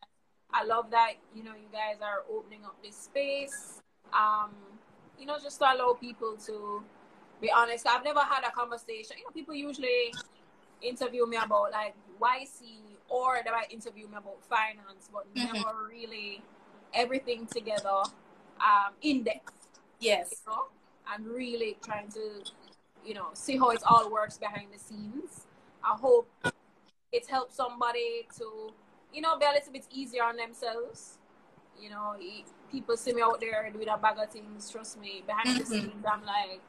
[0.52, 3.80] I love that, you know, you guys are opening up this space.
[4.12, 4.50] Um,
[5.16, 6.82] you know, just to allow people to
[7.40, 7.86] be honest.
[7.86, 9.18] I've never had a conversation.
[9.18, 10.12] You know, people usually
[10.82, 15.52] interview me about like YC or they might interview me about finance, but mm-hmm.
[15.52, 16.42] never really
[16.94, 18.02] everything together
[18.60, 19.52] um, in depth.
[19.98, 20.42] Yes.
[20.46, 20.62] You know?
[21.12, 22.44] And really trying to,
[23.04, 25.46] you know, see how it all works behind the scenes.
[25.84, 26.30] I hope
[27.12, 28.70] it helps somebody to,
[29.12, 31.18] you know, be a little bit easier on themselves.
[31.80, 32.14] You know,
[32.70, 34.70] people see me out there doing a bag of things.
[34.70, 35.58] Trust me, behind mm-hmm.
[35.58, 36.60] the scenes, I'm like,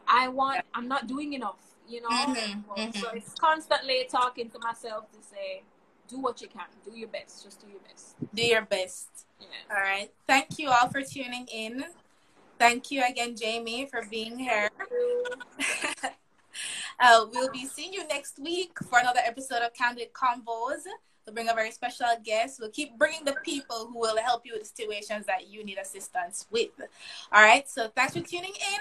[0.07, 2.09] I want, I'm not doing enough you know.
[2.09, 2.99] Mm-hmm, mm-hmm.
[2.99, 5.63] So it's constantly talking to myself to say,
[6.09, 8.17] do what you can, do your best, just do your best.
[8.35, 9.09] Do your best.
[9.41, 9.47] Yeah.
[9.71, 10.11] All right.
[10.27, 11.85] Thank you all for tuning in.
[12.59, 14.71] Thank you again, Jami, for being here.
[17.01, 20.85] uh, we'll be seeing you next week for another episode of Candid Convos.
[21.27, 22.61] We'll bring a very special guest.
[22.61, 26.47] We'll keep bringing the people who will help you with situations that you need assistance
[26.51, 26.71] with.
[27.33, 27.69] All right.
[27.69, 28.81] So thanks for tuning in.